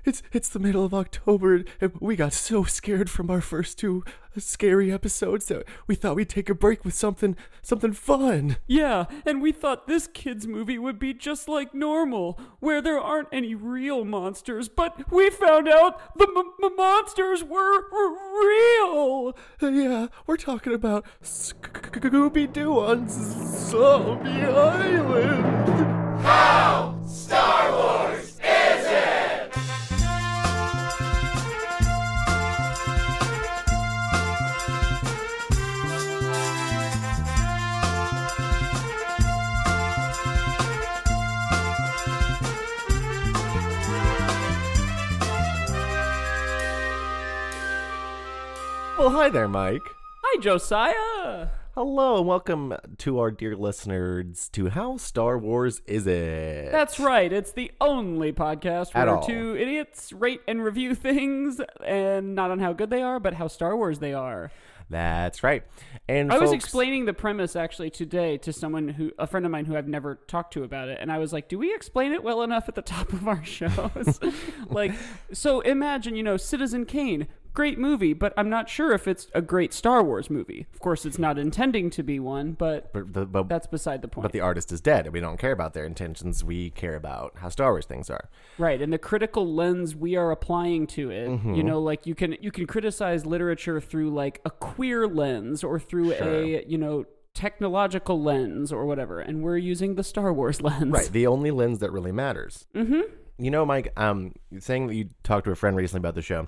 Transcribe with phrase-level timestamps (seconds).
[0.05, 4.03] It's it's the middle of October, and we got so scared from our first two
[4.37, 8.55] scary episodes that we thought we'd take a break with something something fun.
[8.65, 13.27] Yeah, and we thought this kids movie would be just like normal, where there aren't
[13.33, 19.37] any real monsters, but we found out the m- m- monsters were r- real.
[19.61, 26.23] Yeah, we're talking about Scooby Doo on Zombie Island.
[26.23, 27.58] How Star
[48.99, 49.81] Well, hi there, Mike.
[50.23, 51.47] Hi, Josiah.
[51.73, 56.69] Hello, and welcome to our dear listeners to How Star Wars Is It?
[56.69, 57.31] That's right.
[57.31, 59.23] It's the only podcast At where all.
[59.25, 63.47] two idiots rate and review things, and not on how good they are, but how
[63.47, 64.51] Star Wars they are.
[64.89, 65.63] That's right.
[66.09, 69.51] And I was folks- explaining the premise actually today to someone who, a friend of
[69.51, 72.11] mine who I've never talked to about it, and I was like, "Do we explain
[72.11, 74.19] it well enough at the top of our shows?"
[74.69, 74.91] like,
[75.31, 77.27] so imagine, you know, Citizen Kane,
[77.59, 80.65] great movie, but I'm not sure if it's a great Star Wars movie.
[80.73, 84.07] Of course, it's not intending to be one, but But the, but, that's beside the
[84.07, 84.23] point.
[84.23, 86.41] but the artist is dead, and we don't care about their intentions.
[86.43, 88.29] We care about how Star Wars things are.
[88.57, 91.53] Right, and the critical lens we are applying to it, Mm-hmm.
[91.55, 95.79] you know, like you can you can criticize literature through like a queer lens or
[95.79, 100.91] through a you know technological lens or whatever, and we're using the Star Wars lens.
[100.91, 102.67] Right, the only lens that really matters.
[102.73, 103.01] Mm-hmm.
[103.37, 106.47] You know, Mike, um, saying that you talked to a friend recently about the show.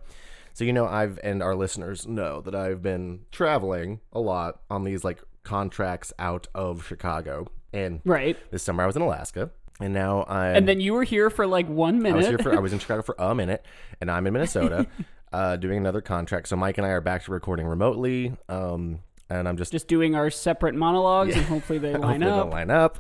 [0.54, 4.84] So you know, I've and our listeners know that I've been traveling a lot on
[4.84, 8.38] these like contracts out of Chicago, and Right.
[8.52, 9.50] this summer I was in Alaska,
[9.80, 10.56] and now I'm.
[10.56, 12.14] And then you were here for like one minute.
[12.16, 13.66] I was here for I was in Chicago for a minute,
[14.00, 14.88] and I'm in Minnesota,
[15.34, 16.48] uh, doing another contract.
[16.50, 19.00] So Mike and I are back to recording remotely, um,
[19.30, 22.52] and I'm just just doing our separate monologues, and hopefully they line hopefully they'll up.
[22.52, 22.98] line up.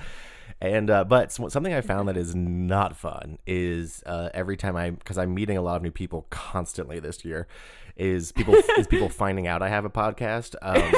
[0.61, 4.91] And uh, but something I found that is not fun is uh, every time I
[4.91, 7.47] because I'm meeting a lot of new people constantly this year
[7.97, 10.93] is people is people finding out I have a podcast um,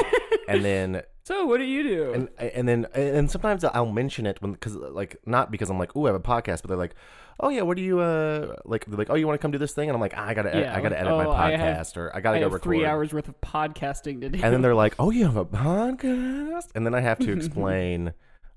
[0.48, 2.12] and then So what do you do?
[2.12, 5.92] and and then and sometimes I'll mention it when because like not because I'm like
[5.96, 6.94] oh I have a podcast but they're like
[7.40, 9.56] oh yeah what do you uh like they're like oh you want to come do
[9.56, 11.30] this thing and I'm like ah, I gotta Yeah, I gotta like, edit my oh,
[11.32, 14.20] I have- podcast or I gotta I go have record three hours worth of podcasting
[14.20, 14.40] to do.
[14.42, 18.12] and then they're like, "Oh, you have a podcast," and then I have to explain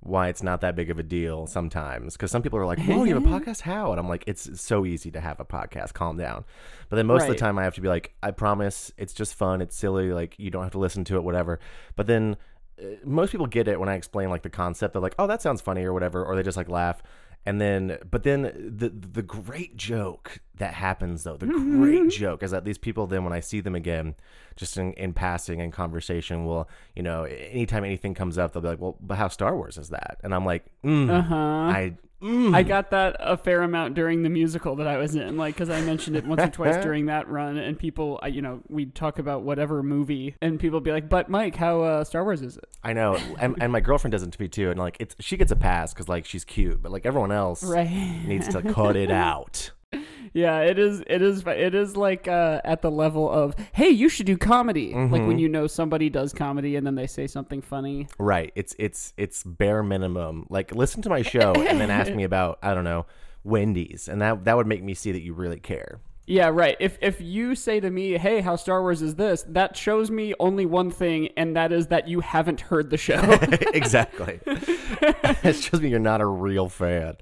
[0.08, 2.14] why it's not that big of a deal sometimes.
[2.14, 3.62] Because some people are like, "Whoa, you have a podcast?
[3.62, 5.94] How?" And I'm like, "It's so easy to have a podcast.
[5.94, 6.46] Calm down."
[6.90, 9.36] But then most of the time, I have to be like, "I promise, it's just
[9.36, 9.62] fun.
[9.62, 10.14] It's silly.
[10.14, 11.60] Like you don't have to listen to it, whatever."
[11.96, 12.38] But then
[12.82, 14.94] uh, most people get it when I explain like the concept.
[14.94, 17.04] They're like, "Oh, that sounds funny," or whatever, or they just like laugh.
[17.48, 18.42] And then, but then
[18.78, 23.24] the the great joke that happens though, the great joke is that these people then
[23.24, 24.16] when I see them again,
[24.58, 28.68] just in, in passing and conversation, will you know, anytime anything comes up, they'll be
[28.68, 31.36] like, "Well, but how Star Wars is that?" And I'm like, mm, uh huh.
[31.36, 32.56] I, mm.
[32.56, 35.70] I got that a fair amount during the musical that I was in, like because
[35.70, 38.96] I mentioned it once or twice during that run, and people, I- you know, we'd
[38.96, 42.58] talk about whatever movie, and people be like, "But Mike, how uh, Star Wars is
[42.58, 45.16] it?" I know, and, and my girlfriend does it to me too, and like it's
[45.20, 47.90] she gets a pass because like she's cute, but like everyone else Right?
[48.26, 49.72] needs to cut it out.
[50.34, 51.02] Yeah, it is.
[51.08, 51.44] It is.
[51.48, 55.28] It is like uh, at the level of, "Hey, you should do comedy." Like Mm-hmm.
[55.28, 58.08] when you know somebody does comedy, and then they say something funny.
[58.20, 58.52] Right.
[58.56, 60.46] It's it's it's bare minimum.
[60.50, 63.06] Like listen to my show and then ask me about I don't know
[63.44, 66.00] Wendy's, and that that would make me see that you really care.
[66.30, 66.76] Yeah, right.
[66.82, 70.34] If if you say to me, "Hey, how Star Wars is this?" that shows me
[70.42, 73.22] only one thing, and that is that you haven't heard the show.
[73.74, 74.42] exactly.
[74.46, 77.16] it shows me you're not a real fan.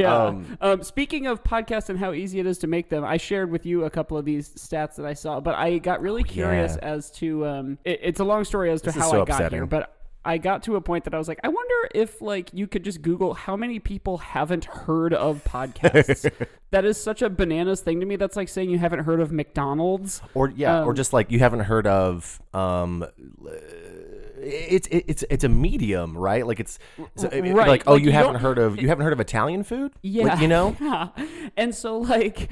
[0.00, 0.24] Yeah.
[0.24, 3.50] Um, Um, speaking of podcasts and how easy it is to make them, I shared
[3.50, 6.76] with you a couple of these stats that I saw, but I got really curious
[6.80, 6.88] yeah.
[6.88, 7.46] as to.
[7.46, 9.96] Um, it, it's a long story as to This how so I got here, but
[10.26, 12.82] I got to a point that I was like, I wonder if like you could
[12.82, 16.28] just Google how many people haven't heard of podcasts.
[16.72, 18.16] that is such a bananas thing to me.
[18.16, 20.20] That's like saying you haven't heard of McDonald's.
[20.34, 23.06] Or yeah, or Um, just like you haven't heard of um
[24.46, 26.46] it's it's it's a medium, right?
[26.46, 26.78] Like it's
[27.16, 29.20] so, it- Right, like oh like you, you haven't heard of you haven't heard of
[29.20, 29.92] Italian food?
[30.02, 30.24] Yeah.
[30.24, 30.76] Like, you know?
[30.86, 31.08] Yeah.
[31.56, 32.50] And so, like,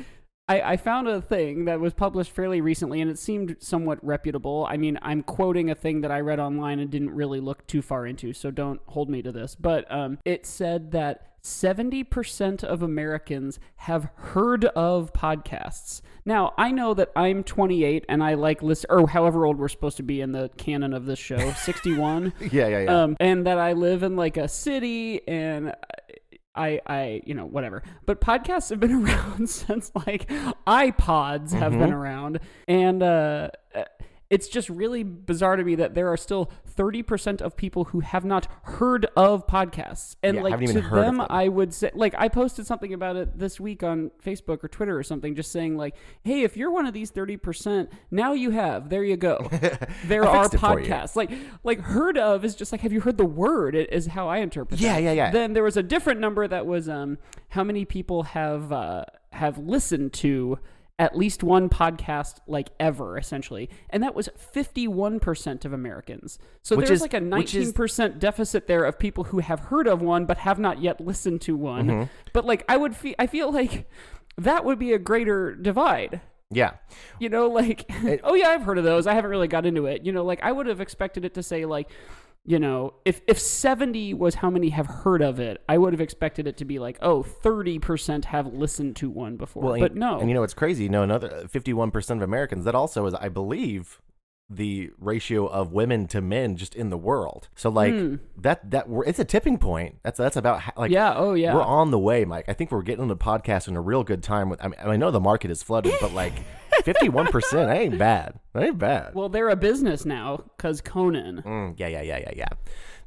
[0.48, 4.66] I, I found a thing that was published fairly recently and it seemed somewhat reputable.
[4.68, 7.80] I mean, I'm quoting a thing that I read online and didn't really look too
[7.80, 9.54] far into, so don't hold me to this.
[9.54, 16.00] But um, it said that 70% of Americans have heard of podcasts.
[16.24, 19.98] Now, I know that I'm 28 and I like listen, or however old we're supposed
[19.98, 22.32] to be in the canon of this show, 61.
[22.50, 23.02] Yeah, yeah, yeah.
[23.02, 25.74] Um, and that I live in like a city and
[26.54, 27.82] I, I, you know, whatever.
[28.06, 30.28] But podcasts have been around since like
[30.66, 31.92] iPods have been Mm-hmm.
[31.92, 33.50] around, and uh,
[34.34, 38.00] it's just really bizarre to me that there are still thirty percent of people who
[38.00, 41.26] have not heard of podcasts, and Yeah, like to even heard of them, them.
[41.30, 44.98] I would say, like, I posted something about it this week on Facebook or Twitter
[44.98, 45.94] or something, just saying like,
[46.24, 49.48] hey, if you're one of these thirty percent, now you have, there you go,
[50.06, 50.88] there are fixed it for you.
[50.88, 51.14] podcasts.
[51.14, 51.30] Like,
[51.62, 53.76] like heard of is just like, have you heard the word?
[53.76, 54.80] It is how I interpret.
[54.80, 55.02] Yeah, that.
[55.02, 55.30] yeah, yeah.
[55.30, 57.18] Then there was a different number that was um
[57.50, 60.58] how many people have uh, have listened to
[60.98, 63.68] at least one podcast like ever essentially.
[63.90, 66.38] And that was 51% of americans.
[66.62, 70.02] So Which there's is- like a 19% deficit there of people who have heard of
[70.02, 71.86] one but have not yet listened to one.
[71.88, 72.04] Mm-hmm.
[72.32, 73.90] but like i would feel i feel like
[74.38, 76.20] that would be a greater divide.
[76.50, 76.72] Yeah.
[77.18, 77.90] you know like
[78.22, 79.06] oh yeah i've heard of those.
[79.08, 80.04] I haven't really got into it.
[80.04, 81.90] You know like i would have expected it to say like
[82.44, 86.00] you know if if 70 was how many have heard of it i would have
[86.00, 90.00] expected it to be like oh 30% have listened to one before Well, but and,
[90.00, 90.84] no And you know what's crazy?
[90.84, 92.64] You know, another fifty-one percent of Americans.
[92.64, 94.00] That also is, I believe,
[94.50, 97.48] the ratio of women to men just in the world.
[97.54, 98.16] So like hmm.
[98.38, 99.96] that that we're, it's a tipping point.
[100.02, 102.46] That's that's about ha- like yeah oh yeah We're on the way, Mike.
[102.48, 104.48] I think we're getting on the podcast in a real good time.
[104.48, 106.34] With I, mean, I know the market is flooded, but like
[106.84, 108.38] fifty-one percent, that ain't bad.
[108.52, 109.14] That ain't bad.
[109.14, 112.48] well they're a business now because conan Mm, yeah, yeah, yeah, yeah, yeah.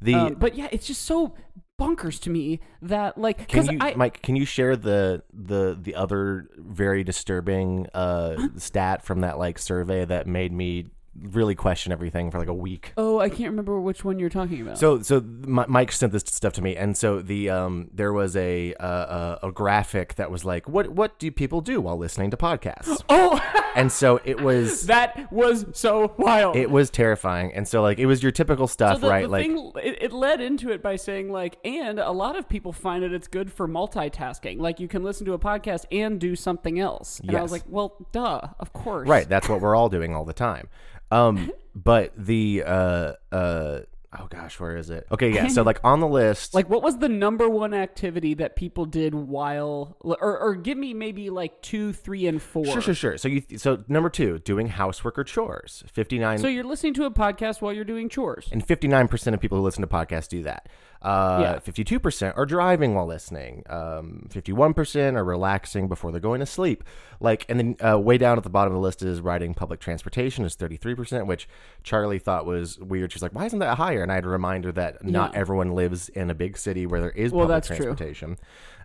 [0.01, 1.35] The um, but yeah it's just so
[1.79, 4.21] bonkers to me that like can you, i Mike?
[4.24, 10.03] Can you share the the the other very disturbing uh stat from that like survey
[10.06, 10.88] that made me
[11.22, 12.94] really question everything for like a week?
[12.98, 16.24] oh i can't remember which one you're talking about So, so Mi- Mike sent this
[16.28, 20.30] stuff to me, and so the um, there was a uh, a, a graphic that
[20.31, 23.02] was like, what what do people do while listening to podcasts?
[23.10, 23.42] oh
[23.75, 28.06] and so it was that was so wild it was terrifying, and so like it
[28.06, 29.24] was your typical stuff, So the, right?
[29.24, 32.48] the like thing, it, it led into it by saying like, and a lot of
[32.48, 34.60] people find that it's good for multitasking.
[34.60, 37.20] Like you can listen to a podcast and do something else.
[37.22, 39.08] And I was like, well, duh, of course.
[39.08, 40.68] Right, that's what we're all doing all the time.
[41.12, 43.80] Um, but the uh uh
[44.19, 45.06] oh gosh, where is it?
[45.12, 45.48] Okay, yeah.
[45.48, 49.13] So like on the list, Like, what was the number one activity that people did
[49.13, 52.65] while, or, or give me maybe like two, three, and four.
[52.65, 53.18] sure, sure, sure.
[53.18, 56.39] So you so number two, doing housework or chores, fifty nine.
[56.39, 58.50] So you're listening to a podcast while you're doing chores.
[58.51, 60.68] and 59% of people who listen to podcasts do that.
[61.02, 61.60] Uh, Yeah.
[61.60, 63.64] 52% are driving while listening.
[63.70, 66.84] Um, 51% are relaxing before they're going to sleep.
[67.20, 69.80] Like, and then uh, way down at the bottom of the list is riding public
[69.80, 71.48] transportation is 33%, which
[71.84, 73.12] Charlie thought was weird.
[73.12, 74.02] She's like, why isn't that higher?
[74.04, 75.40] And I had to remind her that not Yeah.
[75.40, 77.92] everyone lives in a big city where there is Well, public that's true.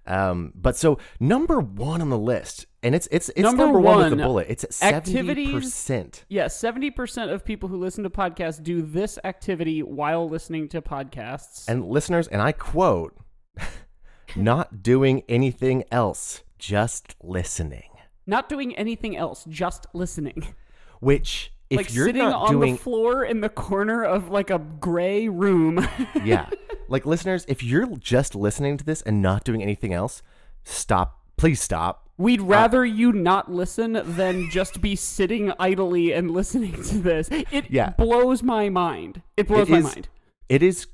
[0.06, 3.99] Um, but so number one on the list, and it's it's it's Number number, one,
[3.99, 4.46] with the bullet.
[4.49, 6.25] It's at 70%.
[6.28, 11.69] Yeah, 70% of people who listen to podcasts do this activity while listening to podcasts.
[11.69, 13.16] And listeners, and I quote,
[14.37, 17.90] not doing anything else, just listening.
[18.26, 20.54] not doing anything else, just listening.
[21.00, 24.58] Which, if like you're sitting on doing, the floor in the corner of like a
[24.58, 25.86] gray room.
[26.24, 26.48] yeah,
[26.88, 30.22] like listeners, if you're just listening to this and not doing anything else,
[30.64, 31.19] stop.
[31.36, 32.08] Please stop.
[32.19, 37.28] We'd Uh, rather you not listen than just be sitting idly and listening to this.
[37.30, 37.90] It Yeah.
[37.90, 39.22] blows my mind.
[39.36, 40.08] It blows It my is- mind.
[40.48, 40.86] It is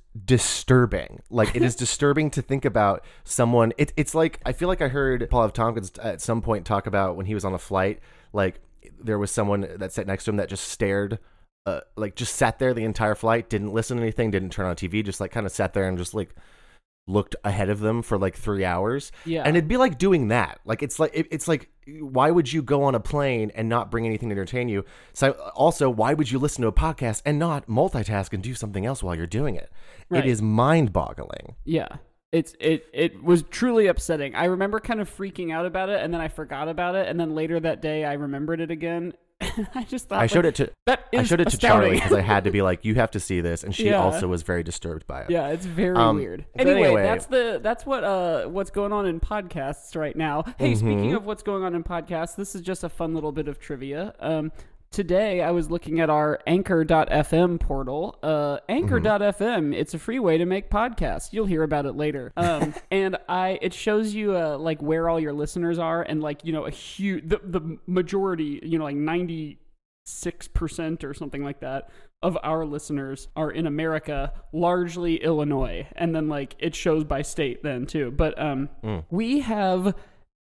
[0.43, 1.21] disturbing.
[1.31, 3.73] Like it is disturbing to think about someone.
[3.77, 5.53] It, it's like I feel like I heard Paul F.
[5.53, 7.99] Tompkins at some point talk about when he was on a flight.
[8.33, 8.61] Like
[8.99, 11.19] there was someone that sat next to him that just stared,
[11.67, 14.77] uh, like just sat there the entire flight, didn't listen to anything, didn't turn on
[14.77, 16.35] TV, just like kind of sat there and just like
[17.07, 19.11] looked ahead of them for like three hours.
[19.25, 19.43] Yeah.
[19.45, 20.61] and it'd be like doing that.
[20.65, 23.91] Like it's like it, it's like why would you go on a plane and not
[23.91, 24.85] bring anything to entertain you?
[25.15, 28.85] So also, why would you listen to a podcast and not multitask and do something
[28.85, 29.73] else while you're doing it?
[30.11, 30.25] Right.
[30.25, 31.57] It is mind-boggling.
[31.65, 31.89] Yeah.
[32.31, 34.35] It's it it was truly upsetting.
[34.35, 37.19] I remember kind of freaking out about it and then I forgot about it and
[37.19, 39.15] then later that day I remembered it again.
[39.41, 41.81] I just thought I showed like, it to that is I showed it to astounding.
[41.91, 44.03] Charlie because I had to be like, you have to see this, and she Yeah.
[44.03, 45.31] also was very disturbed by it.
[45.31, 46.45] Yeah, it's very Um, weird.
[46.57, 50.45] Anyway, anyway- that's the that's what uh what's going on in podcasts right now.
[50.59, 51.17] Hey, speaking Mhm.
[51.17, 54.15] of what's going on in podcasts, this is just a fun little bit of trivia.
[54.21, 54.53] Um
[54.91, 58.19] today I was looking at our anchor.fm portal.
[58.23, 61.33] Uh anchor.fm, it's a free way to make podcasts.
[61.33, 62.33] You'll hear about it later.
[62.37, 66.45] Um and I it shows you uh like where all your listeners are and like,
[66.45, 69.59] you know, a huge the, the majority, you know, like 96%
[71.05, 71.91] or something like that
[72.21, 77.63] of our listeners are in America, largely Illinois, and then like it shows by state
[77.63, 78.11] then too.
[78.11, 78.69] But um,
[79.11, 79.95] we have.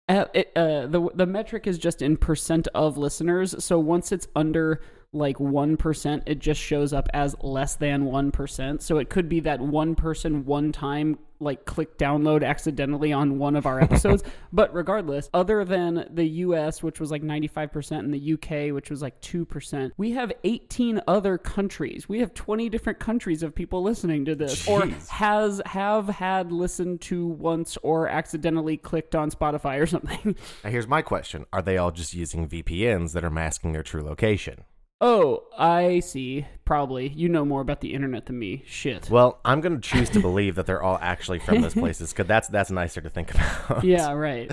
[0.06, 3.64] Uh, it, uh, the the metric is just in percent of listeners.
[3.64, 4.82] So once it's under
[5.14, 8.82] like 1%, it just shows up as less than 1%.
[8.82, 13.54] So it could be that one person one time like click download accidentally on one
[13.56, 14.22] of our episodes.
[14.52, 19.02] but regardless, other than the US, which was like 95%, and the UK, which was
[19.02, 22.08] like 2%, we have 18 other countries.
[22.08, 27.00] We have 20 different countries of people listening to this or has have had listened
[27.02, 30.36] to once or accidentally clicked on Spotify or something.
[30.62, 34.02] Now, here's my question: Are they all just using VPNs that are masking their true
[34.02, 34.64] location?
[35.04, 36.46] Oh, I see.
[36.64, 37.08] Probably.
[37.08, 38.64] You know more about the internet than me.
[38.66, 39.10] Shit.
[39.10, 42.26] Well, I'm going to choose to believe that they're all actually from those places because
[42.26, 43.84] that's that's nicer to think about.
[43.84, 44.50] yeah, right.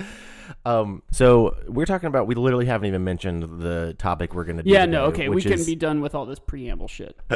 [0.66, 1.02] Um.
[1.10, 2.26] So we're talking about.
[2.26, 4.70] We literally haven't even mentioned the topic we're going to do.
[4.70, 5.28] Yeah, no, okay.
[5.28, 7.16] We which can be done with all this preamble shit.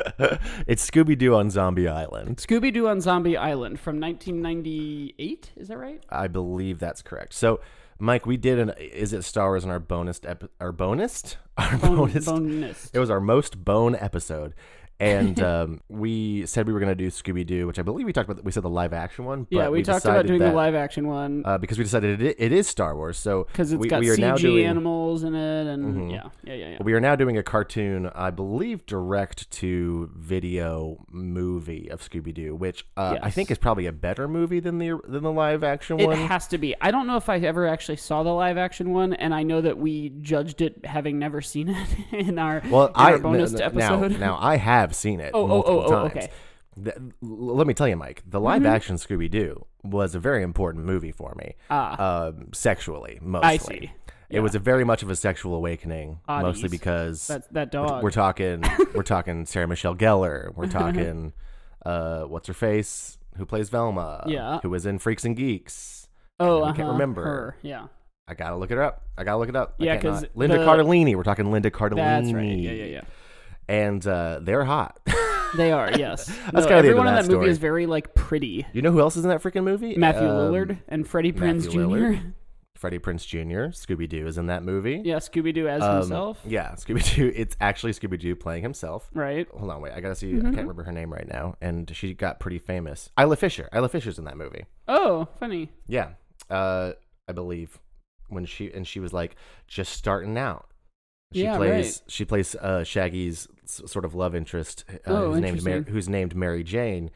[0.67, 2.37] it's Scooby Doo on Zombie Island.
[2.37, 5.53] Scooby Doo on Zombie Island from 1998.
[5.57, 6.03] Is that right?
[6.11, 7.33] I believe that's correct.
[7.33, 7.61] So,
[7.99, 8.71] Mike, we did an.
[8.79, 10.21] Is it Star Wars in our bonus?
[10.25, 11.37] Ep- our bonus?
[11.59, 12.27] Our bonus.
[12.27, 12.91] bonus.
[12.93, 14.53] It was our most bone episode.
[14.99, 18.13] And um, we said we were going to do Scooby Doo, which I believe we
[18.13, 18.45] talked about.
[18.45, 19.47] We said the live action one.
[19.51, 22.37] Yeah, we, talked about doing that, the live action one uh, because we decided it,
[22.39, 23.19] it is Star Wars.
[23.19, 26.13] So because it's we, got we are now doing animals in it, and Mhm.
[26.13, 26.79] yeah, yeah, yeah, yeah.
[26.83, 32.55] we are now doing a cartoon, I believe, direct to video movie of Scooby Doo,
[32.55, 36.01] which uh, I think is probably a better movie than the than the live action
[36.01, 36.19] It one.
[36.19, 36.75] It has to be.
[36.81, 39.61] I don't know if I ever actually saw the live action one, and I know
[39.61, 43.53] that we judged it having never seen it in our, Well, in I our bonus
[43.55, 44.13] n- n- episode.
[44.13, 46.11] now now I have seen it Oh, oh, multiple oh, oh, times.
[46.17, 46.31] okay.
[46.85, 47.11] Th- l-
[47.57, 51.13] let me tell you, Mike, the live action Scooby Doo was a very important movie
[51.13, 51.55] for me.
[51.71, 52.27] Ah.
[52.27, 53.49] um, sexually, mostly.
[53.49, 53.93] I see.
[54.29, 58.03] It was a very much of a sexual awakening, mostly because that that dog.
[58.03, 58.63] we're talking
[58.95, 60.53] we're talking Sarah Michelle Gellar.
[60.55, 61.33] We're talking
[61.85, 64.25] uh, what's her face who plays Velma.
[64.27, 64.59] Yeah.
[64.63, 66.09] who was in Freaks and Geeks.
[66.41, 67.23] oh, I uh can't remember.
[67.25, 67.57] her.
[67.63, 67.87] Yeah,
[68.27, 69.05] I gotta look it up.
[69.17, 69.77] I gotta look it up.
[69.79, 70.31] Yeah, can't 'cause not.
[70.37, 71.15] Linda the- Cardellini.
[71.15, 71.97] We're talking Linda Cardellini.
[71.97, 72.45] that's right.
[72.59, 73.01] Yeah, yeah, yeah.
[73.69, 74.99] And uh, they're hot.
[75.57, 75.91] They are.
[75.97, 76.27] Yes.
[76.27, 77.51] That's kinda the end of everyone in that that movie story.
[77.51, 78.67] is very like pretty.
[78.75, 79.97] you know who else is in that freaking movie?
[79.97, 82.21] Matthew Um, Lillard and Freddie Prinze Matthew Jr.
[82.77, 83.71] Freddie Prinze Jr.
[83.73, 85.01] Scooby Doo is in that movie.
[85.03, 86.41] Yeah, Scooby Doo as Um, himself.
[86.45, 87.33] Yeah, Scooby Doo.
[87.35, 89.09] It's actually Scooby Doo playing himself.
[89.15, 89.49] Right.
[89.57, 89.93] Hold on, wait.
[89.95, 90.33] I gotta see.
[90.33, 90.41] Mm-hmm.
[90.41, 93.09] I can't remember her name right now, and she got pretty famous.
[93.19, 93.69] Isla Fisher.
[93.75, 94.67] Isla Fisher's in that movie.
[94.89, 95.71] Oh, funny.
[95.87, 96.09] Yeah,
[96.51, 96.93] uh,
[97.29, 97.79] I believe
[98.29, 99.37] when she and she was like
[99.69, 100.66] just starting out.
[101.33, 101.71] She Yeah, plays.
[102.03, 102.11] right.
[102.11, 106.37] She plays uh, Shaggy's sort of love interest, uh, Oh, who's named Mar- who's named
[106.37, 107.11] Mary Jane,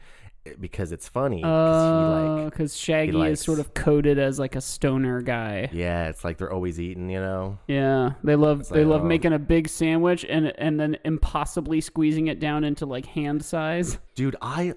[0.45, 1.41] eh, because it's funny.
[1.41, 5.21] 'cause he, Oh, like, because Shaggy likes- is sort of coded as like a stoner
[5.21, 5.69] guy.
[5.71, 7.57] yeah, it's like they're always eating, you know.
[7.67, 9.05] Yeah, they love they like, love oh.
[9.07, 13.97] making a big sandwich and and then impossibly squeezing it down into like hand size.
[14.15, 14.73] Dude, I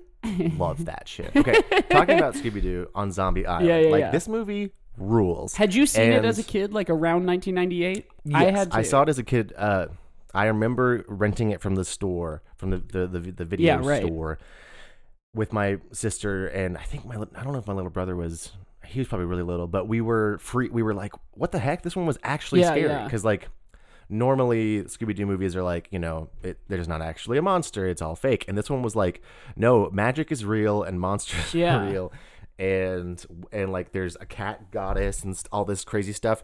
[0.57, 1.35] love that shit.
[1.35, 1.55] Okay,
[1.91, 3.67] talking about Scooby Doo on Zombie Island.
[3.67, 4.11] Yeah, yeah, like yeah.
[4.12, 5.55] this movie rules.
[5.57, 8.07] Had you seen it as a kid, like around 1998?
[8.25, 8.71] Yes, I had.
[8.73, 8.77] To.
[8.79, 9.53] I saw it as a kid.
[9.57, 9.87] Uh,
[10.33, 14.03] I remember renting it from the store, from the the the, the video Yeah, right.
[14.03, 14.39] store,
[15.35, 18.53] with my sister and I think my I don't know if my little brother was.
[18.87, 20.69] He was probably really little, but we were free.
[20.69, 21.83] We were like, "What the heck?
[21.83, 23.05] This one was actually Yeah, scary." yeah.
[23.05, 23.49] Because like,
[24.09, 28.03] normally Scooby Doo movies are like, you know, it, there's not actually a monster; it's
[28.03, 28.45] all fake.
[28.49, 29.23] And this one was like,
[29.57, 31.79] no, magic is real and monsters Yeah.
[31.83, 32.13] are real,
[32.59, 36.43] and and like there's a cat goddess and all this crazy stuff.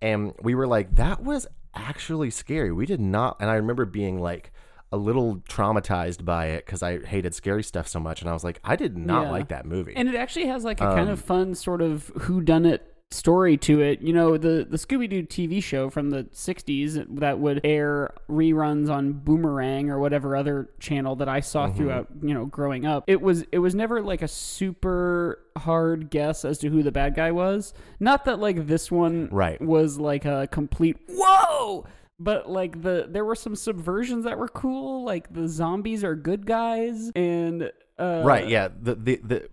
[0.00, 2.72] And we were like, that was actually scary.
[2.72, 4.50] We did not, and I remember being like
[4.90, 8.44] a little traumatized by it because I hated scary stuff so much, and I was
[8.44, 9.30] like, I did not Yeah.
[9.30, 9.94] like that movie.
[9.96, 12.91] And it actually has like a kind Um, of fun sort of who done it
[13.12, 14.00] story to it.
[14.00, 18.90] You know, the the Scooby Doo TV show from the 60s that would air reruns
[18.90, 21.76] on Boomerang or whatever other channel that I saw Mm-hmm.
[21.76, 23.04] throughout, you know, growing up.
[23.06, 27.14] It was it was never like a super hard guess as to who the bad
[27.14, 27.74] guy was.
[28.00, 29.60] Not that like this one Right.
[29.60, 31.86] was like a complete whoa
[32.18, 36.46] but like the there were some subversions that were cool like the zombies are good
[36.46, 38.48] guys and uh right?
[38.48, 38.68] Yeah.
[38.80, 39.48] The the the.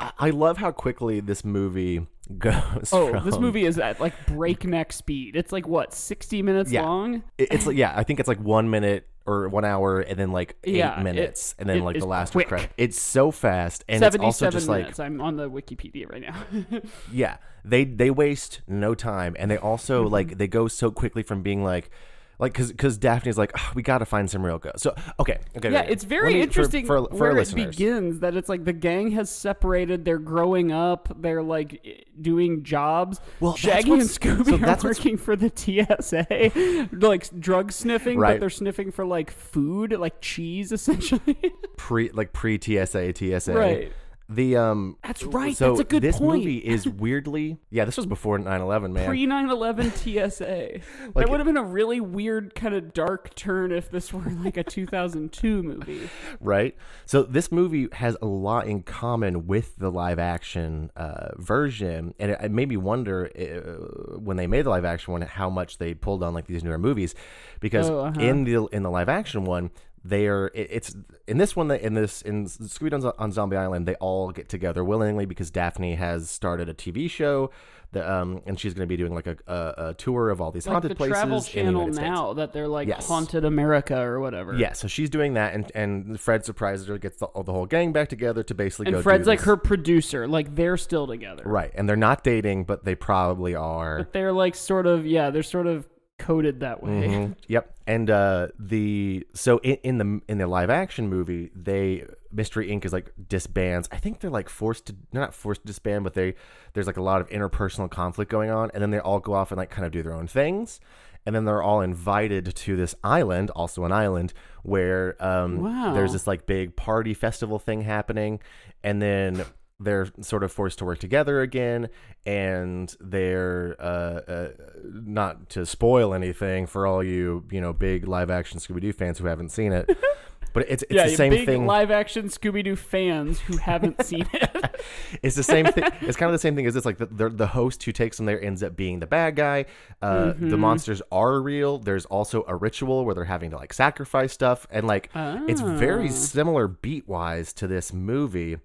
[0.00, 2.06] I I love how quickly this movie
[2.38, 2.90] goes.
[2.92, 5.36] Oh, from- this movie is at like breakneck speed.
[5.36, 6.82] It's like what, 60 minutes Yeah.
[6.82, 7.22] long?
[7.38, 10.32] It- It's like yeah, I think it's like one minute or one hour, and then
[10.32, 12.48] like eight Yeah, it- minutes, and then like the last quick.
[12.48, 12.70] credit.
[12.76, 15.00] It's so fast, and it's 77 also just like minutes.
[15.00, 16.80] I'm on the Wikipedia right now.
[17.12, 20.12] yeah, they they waste no time, and they also Mm-hmm.
[20.12, 21.90] like they go so quickly from being like.
[22.38, 24.82] Like, cause, cause Daphne's like, "Ah, we gotta find some real ghosts.
[24.82, 25.70] So, okay, okay.
[25.70, 25.92] yeah, okay.
[25.92, 29.30] it's very me- interesting for, for, where it begins that it's like the gang has
[29.30, 33.20] separated, they're growing up, they're like doing jobs.
[33.40, 38.50] Well, Shaggy and Scooby so are working for the TSA, like drug sniffing, but they're
[38.50, 41.36] sniffing for like food, like cheese essentially.
[41.76, 43.52] Pre, like pre TSA, TSA.
[43.52, 43.92] Right.
[44.34, 46.02] The um That's right, So that's a good point.
[46.02, 46.38] this point.
[46.44, 49.06] movie is weirdly yeah, this was before 9/11, man.
[49.06, 50.44] Pre 9 11 TSA.
[51.14, 54.22] Like- that would have been a really weird, kind of dark turn if this were
[54.30, 56.08] like a 2002 movie.
[56.40, 56.76] right?
[57.06, 62.32] So this movie has a lot in common with the live action uh, version, and
[62.32, 65.78] it, it made me wonder uh, when they made the live action one how much
[65.78, 67.14] they pulled on like these newer movies,
[67.60, 68.20] because Oh, uh-huh.
[68.20, 69.70] in the in the live action one.
[70.04, 70.50] They are.
[70.54, 70.96] it- It's
[71.26, 71.68] in this one.
[71.68, 75.50] that In this in Scooby Doo on Zombie Island, they all get together willingly because
[75.50, 77.50] Daphne has started a TV show,
[77.92, 80.50] that, um, and she's going to be doing like a, a, a tour of all
[80.50, 82.08] these Like haunted the places Travel in the Channel United States.
[82.10, 83.06] now that they're like Yes.
[83.08, 84.54] Haunted America or whatever.
[84.56, 87.92] Yeah, so she's doing that, and and Fred surprises her, gets the, the whole gang
[87.92, 88.96] back together to basically go.
[88.96, 89.46] And Fred's do like this.
[89.46, 90.28] her producer.
[90.28, 91.44] Like they're still together.
[91.46, 93.98] right, and they're not dating, but they probably are.
[93.98, 95.88] But they're like sort of, yeah, they're sort of
[96.24, 96.90] coded that way.
[97.08, 97.36] Mhm.
[97.48, 102.68] Yep, and uh, the so in, in the in the live action movie, they Mystery
[102.68, 103.88] Inc is like disbands.
[103.92, 106.34] I think they're like forced to not forced to disband, but they
[106.72, 109.52] there's like a lot of interpersonal conflict going on, and then they all go off
[109.52, 110.80] and like kind of do their own things.
[111.26, 115.94] And then they're all invited to this island, also an island, where um, Wow.
[115.94, 118.40] there's this like big party festival thing happening,
[118.82, 119.42] and then
[119.80, 121.88] they're sort of forced to work together again,
[122.24, 124.48] and they're uh, uh,
[124.84, 129.18] not to spoil anything for all you you know big live action Scooby Doo fans
[129.18, 129.90] who haven't seen it,
[130.54, 131.66] but it's it's yeah, the same big thing.
[131.66, 134.80] live action Scooby Doo fans who haven't seen it.
[135.22, 135.84] It's the same thing.
[136.00, 136.86] It's kind of the same thing as this.
[136.86, 139.66] Like the, the the host who takes them there ends up being the bad guy.
[140.00, 140.48] Uh, Mm-hmm.
[140.48, 141.78] The monsters are real.
[141.78, 146.08] There's also a ritual where they're having to like sacrifice stuff, and like it's very
[146.08, 146.12] Ah.
[146.12, 148.56] similar beat wise to this movie.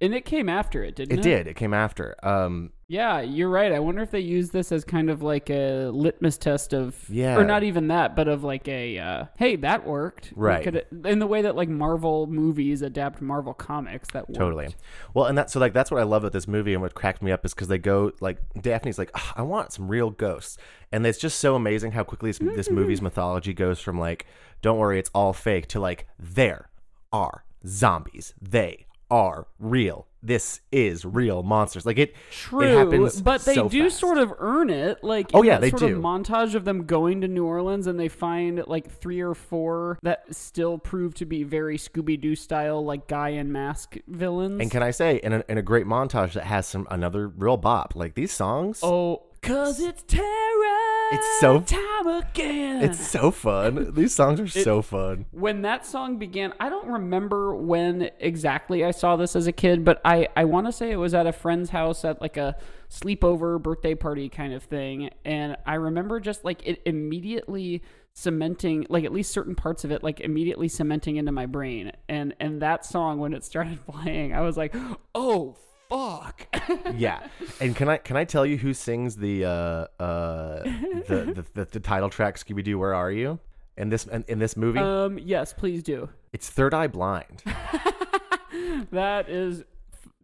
[0.00, 1.20] and it came after it, didn't it?
[1.20, 1.46] It did.
[1.48, 2.14] It came after.
[2.22, 3.70] Um, Yeah, you're right.
[3.70, 7.36] I wonder if they use this as kind of like a litmus test of, Yeah.
[7.36, 10.32] or not even that, but of like a, uh, hey, that worked.
[10.34, 10.64] Right.
[10.64, 14.38] could- in the way that like Marvel movies adapt Marvel comics, that worked.
[14.38, 14.68] Totally.
[15.12, 17.20] Well, and that so like that's what I love about this movie and what cracked
[17.22, 20.56] me up is because they go like Daphne's like "Ugh, I want some real ghosts,
[20.90, 24.24] and it's just so amazing how quickly this, this movie's mythology goes from like
[24.62, 26.70] don't worry it's all fake to like there
[27.12, 30.06] are zombies, they are real.
[30.20, 31.86] This is real monsters.
[31.86, 34.00] Like it, True, it happens but they so do fast.
[34.00, 35.04] sort of earn it.
[35.04, 35.96] Like, Oh, yeah, they sort do.
[35.96, 39.96] Of montage of them going to New Orleans, and they find like three or four
[40.02, 44.60] that still prove to be very Scooby Doo style, like guy in mask villains.
[44.60, 47.56] And can I say in a, in a great montage that has some another real
[47.56, 48.80] bop like these songs.
[48.82, 50.24] oh, cause it's terror.
[51.12, 52.82] It's so- time again.
[52.82, 53.92] It's so fun.
[53.94, 55.26] These songs are so fun.
[55.30, 59.84] when that song began i don't remember when exactly i saw this as a kid
[59.84, 62.56] but i i want to say it was at a friend's house at like a
[62.90, 67.82] sleepover birthday party kind of thing and i remember just like it immediately
[68.14, 72.34] cementing like at least certain parts of it like immediately cementing into my brain and
[72.40, 74.74] and that song when it started playing i was like
[75.14, 75.56] oh
[75.88, 76.46] fuck?
[76.94, 77.26] Yeah.
[77.60, 79.48] And can i can i tell you who sings the uh
[80.02, 80.62] uh
[81.08, 83.38] the the, the, the title track scooby-doo where are you?
[83.76, 84.78] In this in, in this movie?
[84.78, 86.08] Um yes please do.
[86.32, 87.42] It's third eye blind.
[88.90, 89.64] That is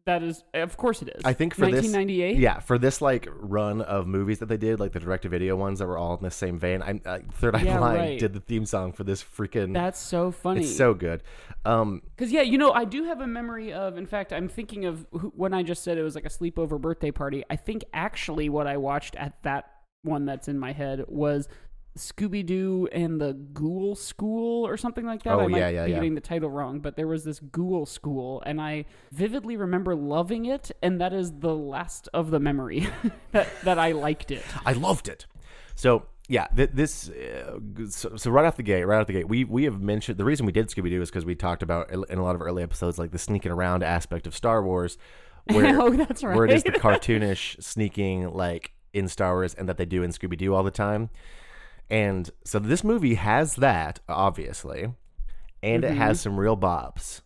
[0.07, 3.27] that is of course it is i think for this 1998 yeah for this like
[3.37, 6.31] run of movies that they did like the direct-to-video ones that were all in the
[6.31, 8.19] same vein i'm uh, third eye Yeah, blind right.
[8.19, 11.23] did the theme song for this freaking that's so funny it's so good
[11.65, 13.97] um Because yeah, you know, I do have a memory of.
[13.97, 17.11] In fact, I'm thinking of when I just said it was like a sleepover birthday
[17.11, 17.43] party.
[17.49, 19.71] I think actually what I watched at that
[20.03, 21.49] one that's in my head was
[21.97, 25.35] Scooby Doo and the Ghoul School or something like that.
[25.35, 25.97] Oh, I might yeah, yeah, be yeah.
[25.97, 30.47] getting the title wrong, but there was this Ghoul School, and I vividly remember loving
[30.47, 32.89] it, and that is the last of the memory
[33.33, 34.43] that that I liked it.
[34.67, 35.27] I loved it.
[35.77, 37.59] So yeah, th- this uh,
[37.91, 40.25] so, so right off the gate, right off the gate, we we have mentioned the
[40.25, 42.63] reason we did Scooby Doo is because we talked about in a lot of early
[42.63, 44.97] episodes like the sneaking around aspect of Star Wars,
[45.53, 49.77] where Oh, that's where it is the cartoonish sneaking like in Star Wars and that
[49.77, 51.11] they do in Scooby Doo all the time,
[51.91, 54.93] and so this movie has that obviously,
[55.63, 57.21] and it has some real bops.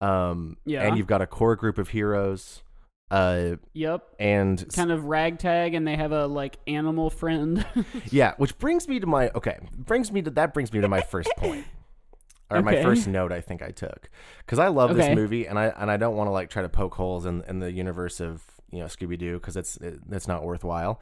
[0.00, 0.82] Um, Yeah.
[0.82, 2.62] and you've got a core group of heroes,
[3.10, 4.02] uh, Yep.
[4.18, 7.64] and Kind of ragtag, and they have a like animal friend.
[8.10, 11.00] Yeah, which brings me to my okay, brings me to that brings me to my
[11.02, 11.66] first point.
[12.50, 14.10] Or my first note I think I took.
[14.46, 15.08] Cuz I love Okay.
[15.08, 17.42] this movie and I and I don't want to like try to poke holes in
[17.48, 21.00] in the universe of, you know, Scooby Doo cuz it's it, it's not worthwhile.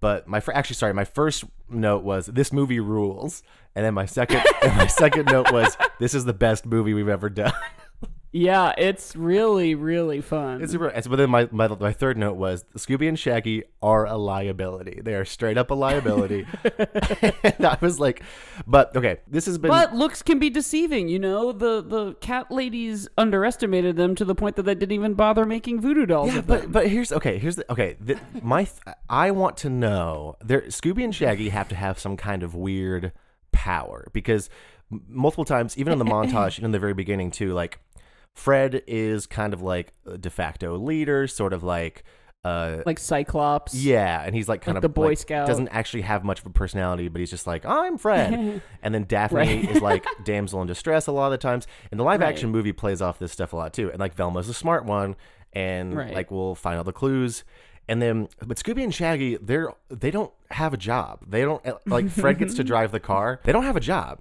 [0.00, 3.42] But my fir- actually sorry, my first note was this movie rules.
[3.74, 7.08] And then my second and my second note was this is the best movie we've
[7.08, 7.52] ever done.
[8.32, 10.60] Yeah, it's really, really fun.
[10.62, 10.90] It's super.
[10.90, 15.00] But then my, my my third note was Scooby and Shaggy are a liability.
[15.02, 16.46] They are straight up a liability.
[17.42, 18.22] and I was like,
[18.66, 19.70] but okay, this has been.
[19.70, 21.52] but looks can be deceiving, you know.
[21.52, 25.80] The the cat ladies underestimated them to the point that they didn't even bother making
[25.80, 26.34] voodoo dolls.
[26.34, 26.72] Yeah, but them.
[26.72, 27.38] but here's okay.
[27.38, 27.96] Here's the okay.
[28.00, 30.36] The, my th- I want to know.
[30.44, 33.12] There, Scooby and Shaggy have to have some kind of weird
[33.52, 34.50] power because
[35.08, 37.78] multiple times, even in the montage, even in the very beginning too, like
[38.36, 42.04] Fred is kind of like a de facto leader, sort of like.
[42.44, 43.74] Uh, like Cyclops.
[43.74, 45.48] yeah, and he's like kind Like of the Boy like, Scout.
[45.48, 48.62] Doesn't actually have much of a personality, but he's just like I'm Fred.
[48.84, 49.68] and then Daphne Right.
[49.68, 51.66] is like damsel in distress a lot of the times.
[51.90, 52.28] And the live Right.
[52.28, 53.90] action movie plays off this stuff a lot too.
[53.90, 55.16] And like Velma's a smart one,
[55.54, 56.14] and Right.
[56.14, 57.42] like we'll find all the clues.
[57.88, 61.24] And then, but Scooby and Shaggy, they're they don't have a job.
[61.28, 63.40] They don't like Fred gets to drive the car.
[63.42, 64.20] They don't have a job.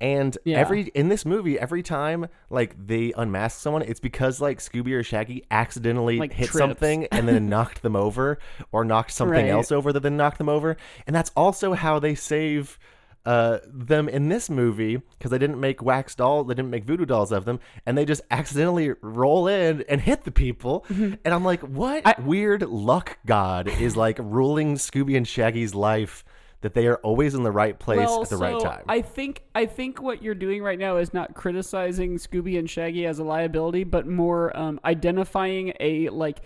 [0.00, 0.58] And Yeah.
[0.58, 5.02] every in this movie, every time like they unmask someone, it's because like Scooby or
[5.02, 6.58] Shaggy accidentally Like hit trips.
[6.58, 8.38] something and then knocked them over,
[8.72, 9.48] or knocked something Right.
[9.50, 10.76] else over that then knocked them over.
[11.06, 12.78] And that's also how they save
[13.26, 17.04] uh, them in this movie because they didn't make wax doll, they didn't make voodoo
[17.04, 20.86] dolls of them, and they just accidentally roll in and hit the people.
[20.88, 22.22] And I'm like, what Mm-hmm.
[22.22, 26.24] I- weird luck god is like ruling Scooby and Shaggy's life?
[26.60, 28.84] That they are always in the right place well, at the right time.
[28.88, 33.06] I think I think what you're doing right now is not criticizing Scooby and Shaggy
[33.06, 36.40] as a liability, but more um, identifying a like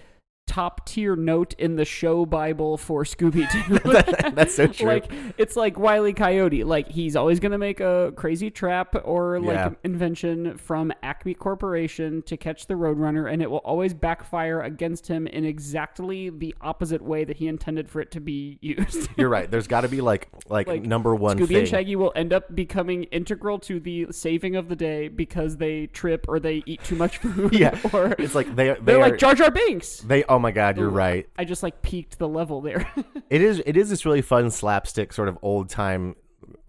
[0.46, 4.30] top tier note in the show Bible for Scooby Doo.
[4.34, 4.86] That's so true.
[4.86, 6.64] like it's like Wiley Coyote.
[6.64, 9.70] Like he's always gonna make a crazy trap or like Yeah.
[9.84, 15.26] invention from Acme Corporation to catch the Roadrunner, and it will always backfire against him
[15.26, 19.08] in exactly the opposite way that he intended for it to be used.
[19.16, 19.50] You're right.
[19.50, 21.56] There's got to be like, like like number one Scooby thing.
[21.58, 25.86] and Shaggy will end up becoming integral to the saving of the day because they
[25.86, 27.54] trip or they eat too much food.
[27.54, 29.98] Yeah, or it's like they they they're are like Jar Jar Binks.
[30.00, 30.24] they.
[30.24, 31.26] Oh my God, you're right.
[31.38, 32.86] I just like peaked the level there.
[33.30, 36.16] It is it is this really fun slapstick sort of old time,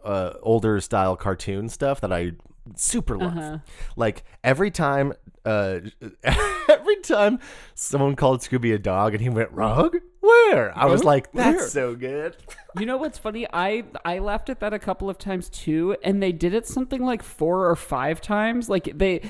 [0.02, 2.32] uh, older style cartoon stuff that I
[2.78, 3.38] super love.
[3.38, 3.58] Uh-huh.
[3.98, 5.12] Like every time,
[5.46, 5.80] uh,
[6.70, 7.40] every time
[7.76, 11.68] someone called Scooby a dog and he went rug, where I was like, that's Where?"
[11.68, 12.38] so good.
[12.80, 13.46] you know what's funny?
[13.52, 17.04] I I laughed at that a couple of times too, and they did it something
[17.04, 18.70] like four or five times.
[18.70, 19.30] Like they,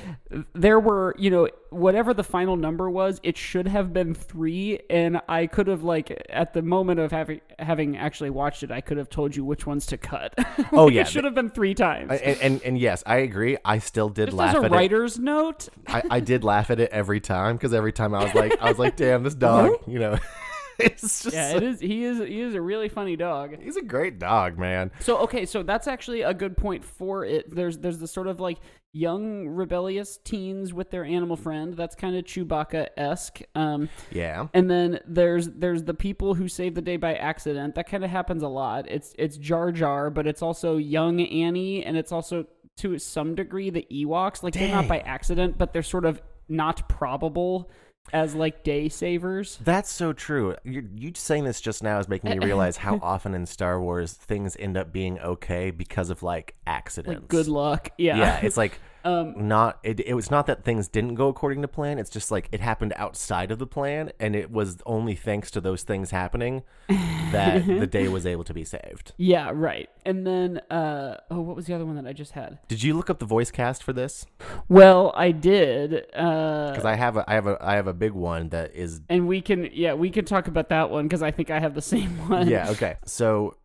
[0.54, 5.20] there were you know whatever the final number was, it should have been three, and
[5.28, 8.98] I could have like at the moment of having having actually watched it, I could
[8.98, 10.38] have told you which ones to cut.
[10.72, 12.12] Oh, yeah, it should have been three times.
[12.12, 13.58] And, and and yes, I agree.
[13.66, 14.76] I still did Just laugh as a at it.
[14.76, 18.34] writer's note, I, I did laugh at it every time because every time I was
[18.36, 20.18] like, I was like, damn, this dog, you know,
[20.80, 21.80] it's just yeah, it is.
[21.80, 22.18] He is.
[22.20, 23.56] He is a really funny dog.
[23.62, 24.92] he's a great dog, man.
[25.02, 27.54] So okay, so that's actually a good point for it.
[27.54, 28.58] There's there's the sort of like
[28.96, 31.74] young rebellious teens with their animal friend.
[31.76, 33.42] That's kind of Chewbacca esque.
[33.56, 34.48] Um, Yeah.
[34.54, 37.74] and then there's there's the people who save the day by accident.
[37.76, 38.88] That kind of happens a lot.
[38.90, 42.46] It's it's Jar Jar, but it's also young Annie, and it's also
[42.78, 44.44] to some degree the Ewoks.
[44.44, 47.70] Like they're not by accident, but they're sort of not probable
[48.12, 49.58] as like day savers.
[49.64, 50.56] That's so true.
[50.64, 54.14] You, you saying this just now is making me realize how often in Star Wars
[54.14, 57.22] things end up being okay because of like accidents.
[57.22, 57.90] Like good luck.
[57.98, 58.18] Yeah.
[58.18, 59.80] Yeah, it's like Um, not.
[59.84, 62.00] It, it was not that things didn't go according to plan.
[62.00, 65.62] It's just like it happened outside of the plan, and it was only thanks to
[65.62, 69.14] those things happening that the day was able to be saved.
[69.18, 69.90] Yeah, right.
[70.06, 72.60] And then, uh, oh, what was the other one that I just had?
[72.68, 74.26] Did you look up the voice cast for this?
[74.70, 76.06] Well, I did.
[76.16, 79.02] Uh, Because I have a, I have a, I have a big one that is
[79.10, 81.74] and we can, yeah, we can talk about that one because I think I have
[81.76, 82.48] the same one.
[82.48, 83.56] yeah okay so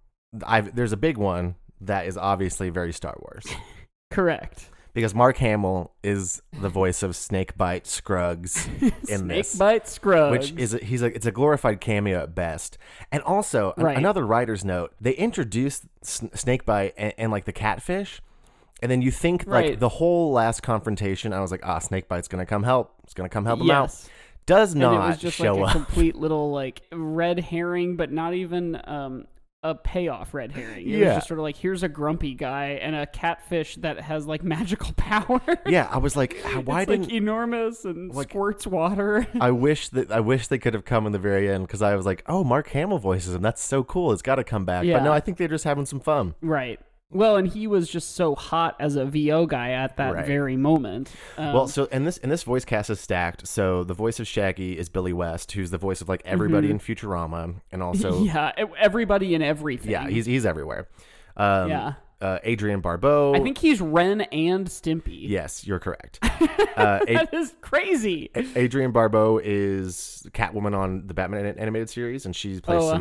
[0.46, 3.46] i've there's a big one that is obviously very star wars
[4.10, 4.70] correct.
[4.94, 10.58] Because mark hamill is the voice of snakebite scruggs in Snake this bite Scruggs, which
[10.60, 12.78] is a, he's a it's a glorified cameo at best.
[13.12, 13.96] And also an- Right.
[13.96, 18.20] another writer's note they introduced S- snakebite and, and like the catfish
[18.82, 19.80] and then you think like Right.
[19.80, 22.94] the whole last confrontation i was like ah snakebite's gonna come help.
[23.04, 23.94] It's gonna come help him out.
[24.46, 25.72] Does And not it was just show like a up.
[25.72, 29.26] complete little like red herring, but not even um
[29.70, 30.80] a payoff red herring.
[30.80, 31.06] It Yeah.
[31.06, 34.42] was just sort of like here's a grumpy guy and a catfish that has like
[34.54, 35.40] magical power.
[35.66, 39.26] yeah i was like how- why it's didn't like enormous and like- squirts water.
[39.40, 41.94] I wish that I wish they could have come in the very end because I
[41.96, 43.42] was like, oh, Mark Hamill voices him.
[43.42, 44.12] That's so cool.
[44.12, 44.84] It's got to come back.
[44.86, 46.34] But no, I think they're just having some fun.
[46.40, 46.80] Right.
[47.10, 50.26] Well, and he was just so hot as a VO guy at that Right.
[50.26, 51.10] very moment.
[51.38, 53.46] Um, well, so and this and this voice cast is stacked.
[53.48, 56.78] So the voice of Shaggy is Billy West, who's the voice of like everybody in
[56.78, 58.24] Futurama, and also Mm-hmm.
[58.26, 59.90] yeah, everybody and everything.
[59.90, 60.86] yeah, he's he's everywhere.
[61.36, 61.92] Um, yeah.
[62.20, 63.32] uh, Adrienne Barbeau.
[63.34, 65.28] I think he's Ren and Stimpy.
[65.28, 66.18] yes, you're correct.
[66.76, 68.30] uh, A- That is crazy.
[68.56, 72.98] Adrienne Barbeau is Catwoman on the Batman animated series, and she plays Oh, uh-huh.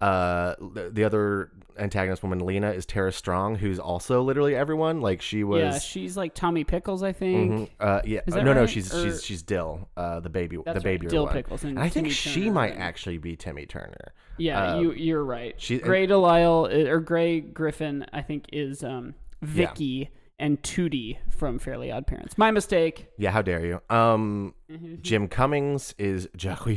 [0.00, 5.00] Uh, the, the other antagonist woman, Lena, is Tara Strong, who's also literally everyone.
[5.02, 5.60] Like she was.
[5.60, 7.52] yeah, she's like Tommy Pickles, I think.
[7.52, 7.70] Mhm.
[7.78, 8.20] Uh, yeah.
[8.26, 10.98] Uh, that no, no, she's Or- she's she's Dill, uh, the baby, the That's right,
[10.98, 11.32] baby Dill one.
[11.34, 12.80] Pickles and I think Timmy she Turner, might right?
[12.80, 14.12] actually be Timmy Turner.
[14.38, 15.54] Yeah, Uh, you you're right.
[15.58, 21.58] she- Grey DeLisle uh, or Grey Griffin, I think, is um Vicky and Tootie from
[21.58, 22.38] Fairly Odd Parents.
[22.38, 23.08] My mistake.
[23.18, 23.80] Yeah, how dare you?
[23.94, 24.94] Um, Mm-hmm.
[25.02, 26.68] Jim Cummings is Jacques,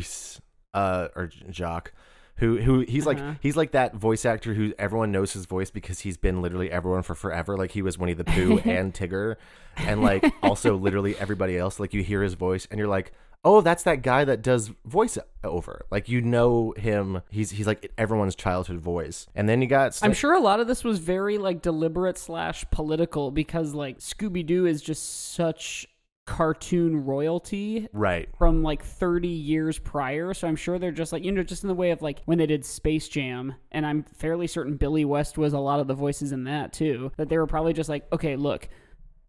[0.74, 1.94] uh, or Jacques,
[2.38, 3.26] who who he's Uh-huh.
[3.28, 6.72] like he's like that voice actor who everyone knows his voice because he's been literally
[6.72, 7.56] everyone for forever.
[7.58, 9.36] Like he was Winnie the Pooh and Tigger,
[9.78, 11.80] and like also literally everybody else.
[11.80, 13.12] Like you hear his voice and you're like,
[13.46, 15.86] oh, that's that guy that does voice over.
[15.92, 17.22] Like you know him.
[17.30, 19.28] He's he's like everyone's childhood voice.
[19.36, 22.66] And then you got I'm sure a lot of this was very like deliberate slash
[22.72, 25.88] political because like Scooby Doo is just such
[26.26, 28.30] cartoon royalty right.
[28.38, 30.34] from like 30 years prior.
[30.34, 32.38] So I'm sure they're just like, you know, just in the way of like when
[32.38, 35.94] they did Space Jam, and I'm fairly certain Billy West was a lot of the
[35.94, 38.70] voices in that too, that they were probably just like, okay, look.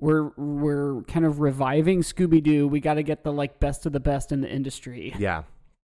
[0.01, 2.67] We're we're kind of reviving Scooby Doo.
[2.67, 5.15] We got to get the like best of the best in the industry.
[5.19, 5.45] Yeah.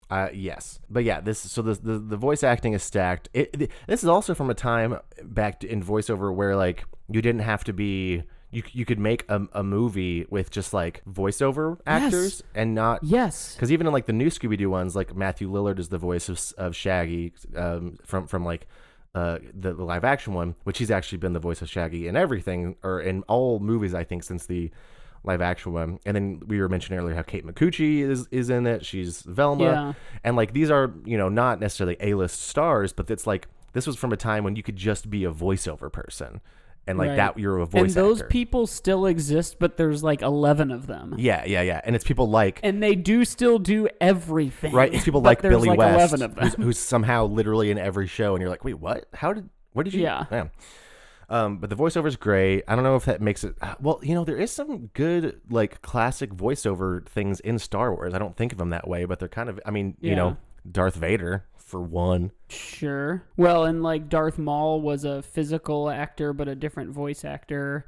[0.10, 3.30] Uh, yes, but yeah, this so the the, the voice acting is stacked.
[3.34, 7.41] It, it- this is also from a time back in voiceover where like you didn't
[7.41, 12.42] have to be you you could make a, a movie with just like voiceover actors
[12.56, 13.54] and not Yes.
[13.56, 16.30] because even in like the new Scooby Doo ones, like Matthew Lillard is the voice
[16.30, 18.68] of of Shaggy um, from from like
[19.16, 22.16] uh, the, the live action one, which he's actually been the voice of Shaggy in
[22.16, 24.72] everything or in all movies I think since the
[25.24, 26.00] live action one.
[26.06, 28.86] And then we were mentioning earlier how Kate Micucci is is in it.
[28.86, 29.94] She's Velma, Yeah.
[30.24, 33.86] and like these are you know not necessarily A list stars, but it's like this
[33.86, 36.42] was from a time when you could just be a voiceover person,
[36.89, 37.15] and like Right.
[37.17, 38.28] that you're a voice and those actor.
[38.30, 41.15] people still exist, but there's like 11 of them.
[41.17, 44.73] yeah, yeah, yeah, and it's people like And they do still do everything.
[44.73, 46.43] Right, it's people but like there's Billy like West, 11 of them.
[46.45, 49.06] Who's, who's somehow literally in every show, and you're like, wait, what?
[49.13, 49.49] How did?
[49.73, 50.02] Where did you?
[50.02, 50.47] Yeah.
[51.32, 52.63] Um, but the voiceover's great.
[52.67, 53.54] I don't know if that makes it.
[53.62, 58.15] uh, Well, you know, there is some good like classic voiceover things in Star Wars.
[58.15, 59.60] I don't think of them that way, but they're kind of.
[59.65, 60.15] I mean, you Yeah.
[60.15, 60.38] know,
[60.69, 62.32] Darth Vader for one.
[62.49, 63.23] Sure.
[63.38, 67.86] Well, and like Darth Maul was a physical actor, but a different voice actor.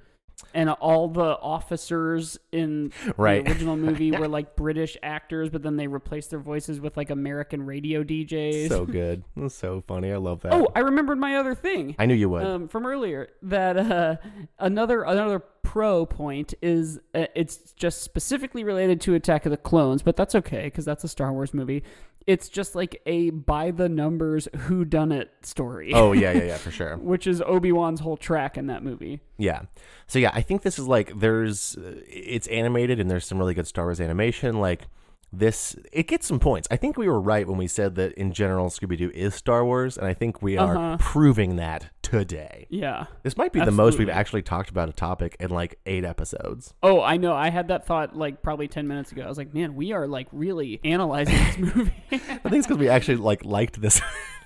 [0.56, 3.46] And all the officers in Right.
[3.46, 7.12] the original movie were like British actors, but then they replaced their voices with like
[7.12, 8.68] American radio DJs.
[8.70, 9.24] So good.
[9.38, 10.12] That's so funny.
[10.12, 10.54] I love that.
[10.54, 11.96] oh, I remembered my other thing.
[12.00, 12.44] I knew you would.
[12.44, 14.16] um, from earlier that uh,
[14.58, 20.02] another another pro point is uh, it's just specifically related to Attack of the Clones,
[20.02, 21.84] but that's okay because that's a Star Wars movie.
[22.28, 25.92] It's just like a by the numbers who done it story.
[25.94, 26.98] oh yeah, yeah, yeah, for sure.
[26.98, 29.22] Which is Obi Wan's whole track in that movie.
[29.38, 29.64] Yeah.
[30.08, 33.68] So yeah, I think this is like there's it's animated and there's some really good
[33.68, 34.60] Star Wars animation.
[34.60, 34.88] Like
[35.34, 36.68] this, it gets some points.
[36.70, 39.64] I think we were right when we said that in general Scooby Doo is Star
[39.64, 40.98] Wars, and I think we are Uh-huh.
[41.00, 42.68] proving that today.
[42.70, 43.06] Yeah.
[43.24, 46.74] This might be the most we've actually talked about a topic in like eight episodes.
[46.84, 47.34] Oh, I know.
[47.34, 49.24] I had that thought like probably ten minutes ago.
[49.24, 51.94] I was like, man, we are like really analyzing this movie.
[52.12, 54.02] I think it's because we actually like liked this.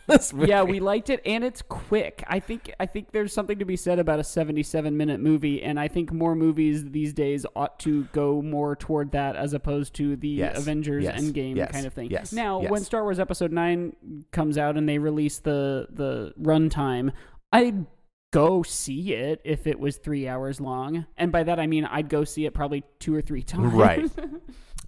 [0.08, 0.50] this movie.
[0.50, 2.24] yeah, we liked it, and it's quick.
[2.28, 5.80] I think I think there's something to be said about a 77 minute movie, and
[5.80, 10.16] I think more movies these days ought to go more toward that as opposed to
[10.16, 12.12] the Yes, Avengers yes, Endgame yes, kind of thing.
[12.12, 13.96] yes, Now, when Star Wars Episode Nine
[14.32, 17.12] comes out and they release the the runtime,
[17.52, 17.86] I'd
[18.32, 22.10] go see it if it was three hours long, and by that I mean I'd
[22.10, 23.74] go see it probably two or three times.
[23.74, 24.12] Right.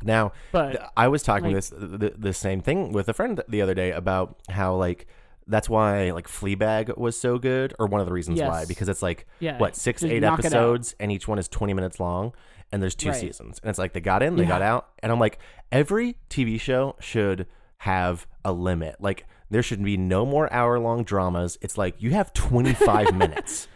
[0.03, 3.61] Now, But I was talking like- this the, the same thing with a friend the
[3.61, 5.07] other day about how like
[5.49, 9.01] that's why like Fleabag was so good, or one of the reasons why, because it's
[9.01, 10.51] like Yeah, what six eight knock it out.
[10.51, 12.33] episodes, and each one is twenty minutes long,
[12.71, 13.17] and there's two Right.
[13.19, 14.49] seasons, and it's like they got in, they Yeah.
[14.49, 15.39] got out, and I'm like
[15.71, 17.47] every TV show should
[17.81, 21.57] have a limit, like there should be no more hour long dramas.
[21.61, 23.69] It's like you have 25 minutes.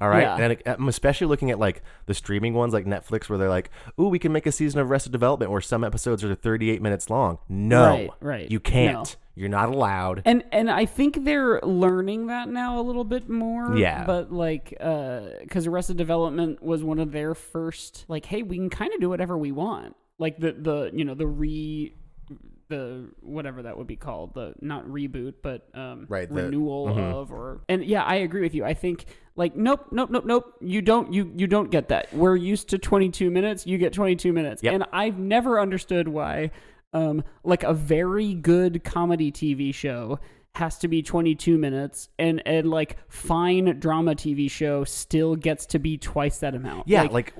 [0.00, 0.36] All right, Yeah.
[0.38, 3.70] and I'm um, especially looking at like the streaming ones, like Netflix, where they're like,
[3.98, 7.08] "Ooh, we can make a season of Arrested Development where some episodes are 38 minutes
[7.08, 8.50] long." No, Right, right.
[8.50, 9.16] you can't.
[9.34, 10.22] You're not allowed.
[10.26, 13.76] And and I think they're learning that now a little bit more.
[13.76, 14.04] Yeah.
[14.04, 18.70] But like, uh, because Arrested Development was one of their first, like, hey, we can
[18.70, 19.94] kind of do whatever we want.
[20.18, 21.94] Like the the you know the re
[22.68, 27.12] the whatever that would be called the not reboot but um Right, the- renewal mhm.
[27.14, 28.64] of or and yeah I agree with you.
[28.64, 29.04] I think
[29.36, 30.54] like nope nope nope nope.
[30.60, 32.12] You don't you you don't get that.
[32.12, 33.66] We're used to 22 minutes.
[33.66, 34.62] You get 22 minutes.
[34.62, 34.74] Yep.
[34.74, 36.50] and I've never understood why
[36.92, 40.18] um like a very good comedy TV show
[40.56, 45.78] has to be 22 minutes and and like fine drama TV show still gets to
[45.78, 46.88] be twice that amount.
[46.88, 47.34] Yeah, Like, like,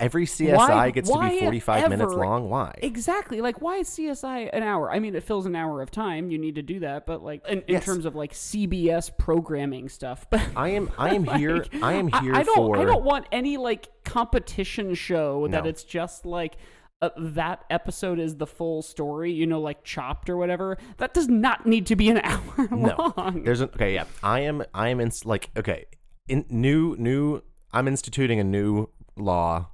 [0.00, 2.48] every CSI why- gets to be 45 minutes long.
[2.48, 2.74] Why?
[2.80, 3.42] Exactly.
[3.42, 4.90] Like, why is CSI an hour?
[4.90, 6.30] I mean, it fills an hour of time.
[6.30, 7.84] You need to do that, but like in, in Yes.
[7.84, 10.26] terms of like CBS programming stuff.
[10.30, 12.56] But I am I am here I am here I, I don't.
[12.56, 15.68] for I don't want any like competition show that No.
[15.68, 16.56] it's just like.
[17.02, 20.78] Uh, that episode is the full story, you know, like Chopped or whatever.
[20.98, 23.12] That does not need to be an hour no.
[23.16, 23.42] long.
[23.42, 24.04] There's an okay, yeah.
[24.22, 25.86] I am I am in like okay,
[26.28, 29.70] in new new I'm instituting a new law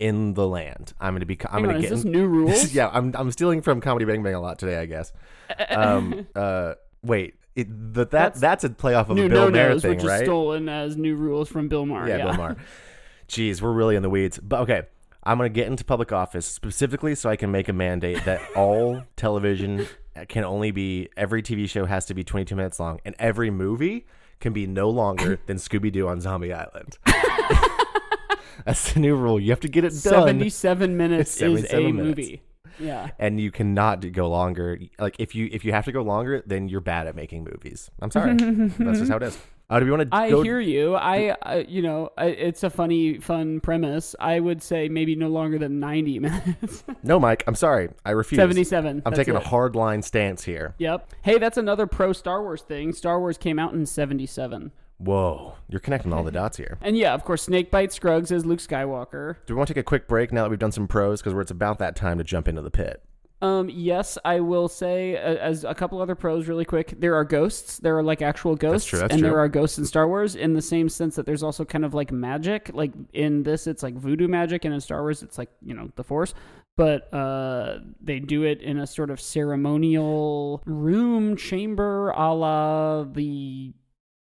[0.00, 0.92] in the land.
[1.00, 2.74] I'm going to be I'm going to is get this new rules?
[2.74, 5.12] yeah, I'm I'm stealing from Comedy Bang Bang a lot today, I guess.
[5.70, 6.74] Um uh
[7.04, 9.98] wait, it, the, that That's- that's, a playoff of a Bill no Maher thing, which
[10.00, 10.24] is right?
[10.24, 12.08] stolen as new rules from Bill Maher.
[12.08, 12.56] yeah, Yeah, Bill Maher.
[13.28, 14.38] Jeez, we're really in the weeds.
[14.42, 14.82] But okay,
[15.26, 18.40] I'm going to get into public office specifically so I can make a mandate that
[18.56, 19.86] all television
[20.28, 24.06] can only be every TV show has to be 22 minutes long and every movie
[24.38, 26.96] can be no longer than Scooby Doo on Zombie Island.
[28.64, 29.38] That's the new rule.
[29.40, 30.00] You have to get it done.
[30.00, 31.96] 77 minutes is a minutes.
[31.96, 32.42] movie.
[32.78, 33.10] Yeah.
[33.18, 34.78] and you cannot go longer.
[34.98, 37.90] Like if you if you have to go longer, then you're bad at making movies.
[38.00, 38.34] I'm sorry.
[38.34, 39.38] That's just how it is.
[39.68, 40.94] Uh, do we want to I hear you.
[40.94, 44.14] I, uh, you know, I, it's a funny, fun premise.
[44.20, 46.84] I would say maybe no longer than 90 minutes.
[47.02, 47.42] No, Mike.
[47.48, 47.88] I'm sorry.
[48.04, 48.38] I refuse.
[48.38, 49.02] 77.
[49.04, 49.38] I'm taking it.
[49.38, 50.74] a hard line stance here.
[50.78, 51.10] Yep.
[51.22, 52.92] Hey, that's another pro Star Wars thing.
[52.92, 54.70] Star Wars came out in 77.
[54.98, 56.78] Whoa, you're connecting all the dots here.
[56.80, 59.36] And yeah, of course, Snakebite Scruggs is Luke Skywalker.
[59.46, 61.38] Do we want to take a quick break now that we've done some pros because
[61.38, 63.02] it's about that time to jump into the pit?
[63.42, 67.24] Um, yes, I will say, uh, as a couple other pros, really quick, there are
[67.24, 67.78] ghosts.
[67.78, 69.28] There are like actual ghosts, true, that's and true.
[69.28, 70.36] there are ghosts in Star Wars.
[70.36, 72.70] In the same sense that there's also kind of like magic.
[72.72, 75.90] Like in this, it's like voodoo magic, and in Star Wars, it's like you know
[75.96, 76.32] the Force.
[76.78, 83.74] But uh, they do it in a sort of ceremonial room chamber, a la the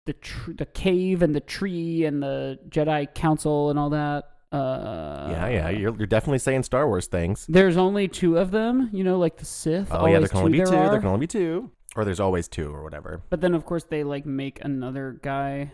[0.06, 4.26] the tr- the cave and the tree and the Jedi Council and all that.
[4.52, 5.70] Uh, yeah, yeah.
[5.70, 7.46] You're, you're definitely saying Star Wars things.
[7.48, 9.88] There's only two of them, you know, like the Sith.
[9.92, 10.76] Oh yeah, there can only be there two.
[10.76, 10.90] are.
[10.92, 13.22] There can only be two, or there's always two, or whatever.
[13.30, 15.72] But then, of course, they like make another guy.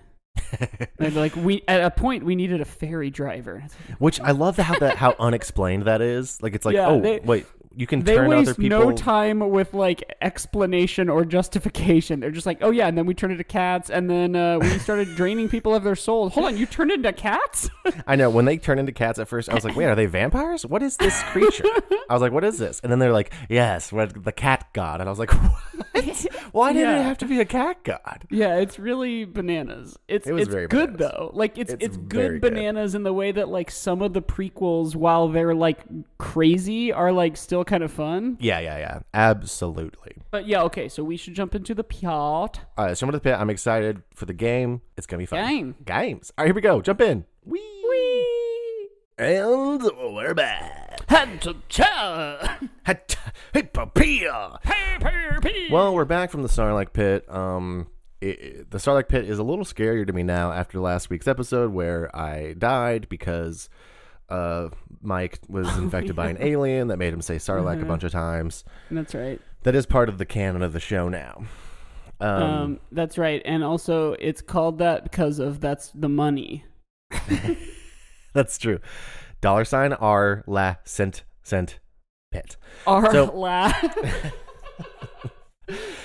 [0.97, 3.65] They're like we at a point we needed a ferry driver.
[3.99, 6.41] Which I love how that how unexplained that is.
[6.41, 8.79] Like it's like, Yeah, oh they- wait, you can They turn other waste people.
[8.79, 12.19] no time with like explanation or justification.
[12.19, 14.69] They're just like, oh yeah, and then we turned into cats, and then uh, we
[14.79, 16.33] started draining people of their souls.
[16.33, 17.69] Hold on, you turned into cats?
[18.07, 20.05] I know when they turn into cats at first, I was like, wait, are they
[20.05, 20.65] vampires?
[20.65, 21.63] What is this creature?
[22.09, 22.79] I was like, what is this?
[22.81, 24.99] And then they're like, yes, we're the cat god.
[24.99, 26.27] And I was like, what?
[26.51, 26.99] Why did Yeah.
[26.99, 28.25] it have to be a cat god?
[28.29, 29.97] yeah, it's really bananas.
[30.07, 31.13] It's It was it's very good bananas.
[31.17, 31.31] though.
[31.33, 32.41] Like it's It's it's, good good.
[32.41, 35.79] bananas in the way that like some of the prequels, while they're like
[36.17, 38.37] crazy, are like still kind of fun.
[38.39, 38.99] Yeah, yeah, yeah.
[39.13, 40.13] Absolutely.
[40.31, 42.59] But yeah, okay, so we should jump into the plot.
[42.77, 43.35] All right, so to the pit.
[43.37, 44.81] I'm excited for the game.
[44.97, 45.47] It's gonna be fun.
[45.47, 45.75] Game.
[45.85, 46.31] Games.
[46.37, 46.81] All right, here we go.
[46.81, 47.25] Jump in.
[47.45, 47.59] Wee.
[47.89, 48.87] Wee.
[49.17, 51.07] And we're back.
[51.09, 52.59] Had to cha.
[52.83, 53.17] Hat-
[53.53, 54.59] Hey, papilla.
[55.71, 57.25] Well, we're back from the Starlight Pit.
[57.29, 57.87] Um,
[58.21, 61.27] it, it- the Starlight Pit is a little scarier to me now after last week's
[61.27, 63.69] episode where I died because
[64.31, 64.69] uh,
[65.01, 68.63] Mike was infected by an alien that made him say Sarlacc a bunch of times.
[68.89, 69.39] That's right.
[69.63, 71.43] That is part of the canon of the show now.
[72.19, 76.65] Um, Um, that's right, and also it's called that because of that's the money.
[78.33, 78.79] that's true.
[79.41, 81.79] Dollar sign R la cent cent
[82.31, 82.57] pit.
[82.87, 83.73] Our So- la.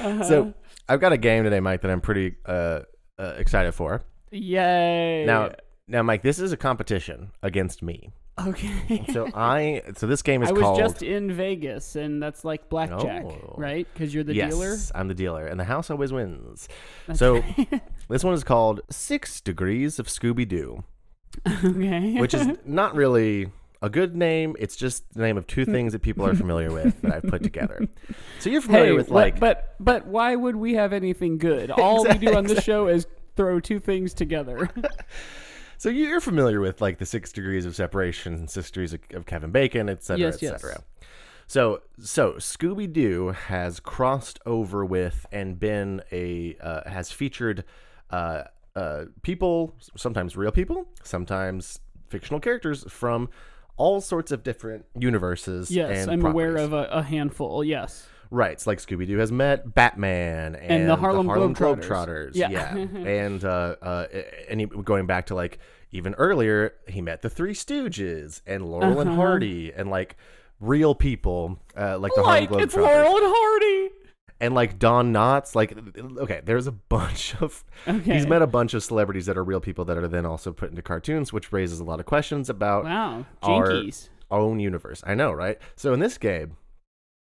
[0.00, 0.22] Uh-huh.
[0.24, 0.54] So
[0.88, 2.80] I've got a game today, Mike, that I'm pretty uh,
[3.18, 4.04] uh, excited for.
[4.30, 5.24] yay.
[5.26, 5.50] Now,
[5.88, 8.10] now, Mike, this is a competition against me.
[8.46, 9.04] okay.
[9.12, 10.78] So I, so this game is I was called.
[10.78, 13.54] just in Vegas, and that's like blackjack, Oh.
[13.56, 13.86] right?
[13.92, 14.76] Because you're the yes, dealer.
[14.94, 16.68] I'm the dealer, and the house always wins.
[17.06, 17.42] That's so
[18.08, 20.84] this one is called Six Degrees of Scooby Doo,
[21.46, 22.18] okay.
[22.18, 24.56] which is not really a good name.
[24.58, 25.72] It's just the name of two mm.
[25.72, 27.86] things that people are familiar with that I've put together.
[28.40, 31.70] So you're familiar hey, with like but but why would we have anything good?
[31.70, 34.68] All we do on this show is throw two things together.
[35.78, 39.50] So you're familiar with like the six degrees of separation, six degrees of, of Kevin
[39.50, 40.60] Bacon, et cetera, Yes, et yes.
[40.60, 40.82] cetera.
[41.46, 47.64] So, so Scooby Doo has crossed over with and been a uh, has featured
[48.10, 53.28] uh, uh, people, sometimes real people, sometimes fictional characters from
[53.76, 55.70] all sorts of different universes.
[55.70, 57.62] yes, I'm aware of a, a handful.
[57.62, 58.08] Yes.
[58.30, 61.84] Right, it's like Scooby Doo has met Batman and, And the Harlem Globetrotters.
[61.84, 62.30] Globetrotters.
[62.34, 62.74] Yeah.
[62.76, 64.06] and uh, uh,
[64.48, 65.58] and he, going back to like
[65.92, 69.16] even earlier, he met the Three Stooges and Laurel and Uh-huh.
[69.20, 70.16] Hardy and like
[70.60, 73.04] real people, uh, like the Harlem like it's Globetrotters.
[73.04, 73.90] Laurel and Hardy.
[74.40, 75.54] and like Don Knotts.
[75.54, 75.76] Like,
[76.18, 78.14] okay, there's a bunch of Okay.
[78.14, 80.70] he's met a bunch of celebrities that are real people that are then also put
[80.70, 84.08] into cartoons, which raises a lot of questions about Wow, our jinkies.
[84.30, 85.02] own universe.
[85.06, 85.58] I know, right?
[85.76, 86.56] So in this game,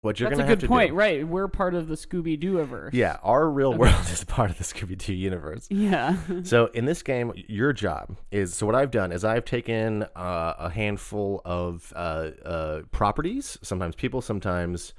[0.06, 1.28] what you're That's a gonna have good to point, do, right?
[1.28, 2.94] We're part of the Scooby Doo averse.
[2.94, 5.68] yeah, our real world is part of the Scooby Doo universe.
[5.70, 6.16] Yeah.
[6.44, 10.54] So in this game, your job is so what I've done is I've taken uh,
[10.60, 14.94] a handful of uh, uh, properties, sometimes people, sometimes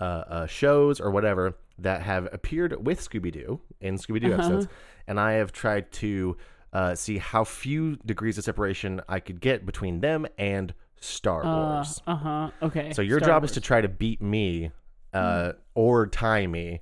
[0.00, 4.42] uh, uh, shows or whatever that have appeared with Scooby Doo in Scooby Doo Uh-huh.
[4.42, 4.68] episodes,
[5.08, 6.36] and I have tried to
[6.72, 10.72] uh, see how few degrees of separation I could get between them and
[11.02, 12.00] Star Wars.
[12.06, 12.50] Uh huh.
[12.62, 12.92] Okay.
[12.92, 14.70] So your Star job is to try to beat me
[15.12, 16.80] uh, or tie me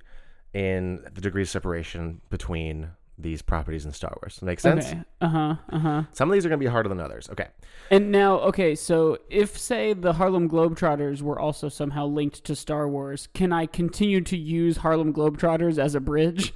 [0.53, 4.41] in the degree of separation between these properties in Star Wars.
[4.41, 4.87] Make sense?
[4.87, 5.01] Okay.
[5.21, 5.55] Uh huh.
[5.69, 6.03] Uh huh.
[6.13, 7.29] Some of these are going to be harder than others.
[7.31, 7.47] Okay.
[7.89, 12.87] And now, okay, so if say the Harlem Globetrotters were also somehow linked to Star
[12.87, 16.53] Wars, can I continue to use Harlem Globetrotters as a bridge?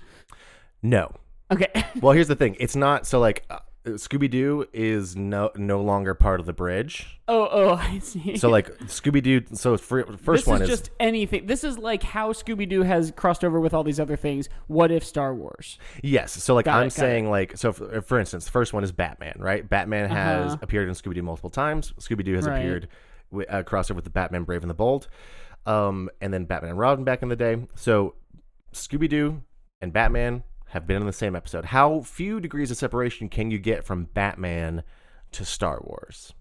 [0.81, 1.11] No.
[1.51, 1.85] Okay.
[1.99, 2.55] Well, here's the thing.
[2.59, 7.19] It's not so like uh, Scooby Doo is no no longer part of the bridge.
[7.27, 8.37] oh, oh, I see.
[8.37, 9.41] So like Scooby Doo.
[9.53, 11.45] So first this one is is, just anything.
[11.45, 14.49] This is like how Scooby Doo has crossed over with all these other things.
[14.67, 15.77] What if Star Wars?
[16.03, 16.31] yes.
[16.31, 18.83] So like Got I'm it, got saying like so for, for instance, the first one
[18.83, 19.35] is Batman.
[19.37, 19.67] Right.
[19.69, 20.57] Batman has Uh-huh.
[20.61, 21.93] appeared in Scooby Doo multiple times.
[21.99, 22.57] Scooby Doo has Right.
[22.59, 22.87] appeared
[23.31, 25.07] wi- uh, crossover with the Batman Brave and the Bold,
[25.65, 27.65] um, and then Batman and Robin back in the day.
[27.75, 28.15] So
[28.73, 29.41] Scooby Doo
[29.81, 30.43] and Batman
[30.75, 31.65] have been in the same episode.
[31.65, 34.83] How few degrees of separation can you get from Batman
[35.31, 36.33] to Star Wars?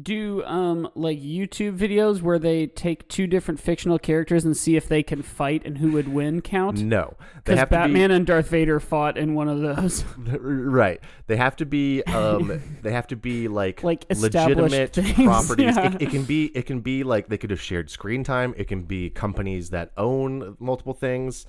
[0.00, 4.88] Do um like YouTube videos where they take two different fictional characters and see if
[4.88, 6.82] they can fight and who would win count?
[6.82, 10.02] No, Because Batman and Darth Vader fought in one of those.
[10.16, 11.00] right.
[11.26, 12.02] They have to be.
[12.04, 15.76] Um, they have to be like Like legitimate things, properties.
[15.76, 15.94] yeah.
[15.94, 16.46] It, it can be.
[16.46, 18.54] It can be like they could have shared screen time.
[18.56, 21.44] It can be companies that own multiple things,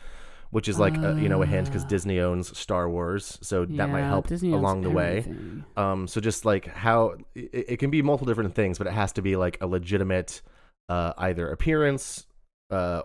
[0.52, 3.90] which is like uh, you know a hint because Disney owns Star Wars, so that
[3.90, 5.26] might Yeah, help Disney owns along the way.
[5.76, 9.12] Um, so just like how it, it can be multiple different things, but it has
[9.14, 10.42] to be like a legitimate,
[10.90, 12.26] uh, either appearance,
[12.70, 13.02] uh,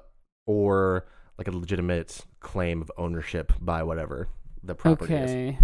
[0.47, 1.07] or
[1.39, 4.29] like a legitimate claim of ownership by whatever
[4.63, 5.31] the property is.
[5.31, 5.59] Okay.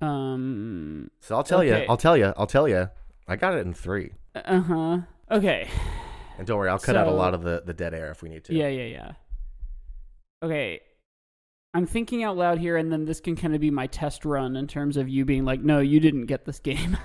[0.00, 1.10] Um.
[1.20, 2.88] So I'll tell you, I'll tell you, I'll tell you.
[3.28, 4.98] I got it in three, Uh huh.
[5.30, 5.68] Okay.
[6.38, 8.28] and don't worry, I'll cut out a lot of the the dead air if we
[8.28, 8.54] need to.
[8.54, 9.12] Yeah, yeah, yeah.
[10.42, 10.80] Okay.
[11.74, 14.56] I'm thinking out loud here, and then this can kind of be my test run
[14.56, 16.98] in terms of you being like, no, you didn't get this game.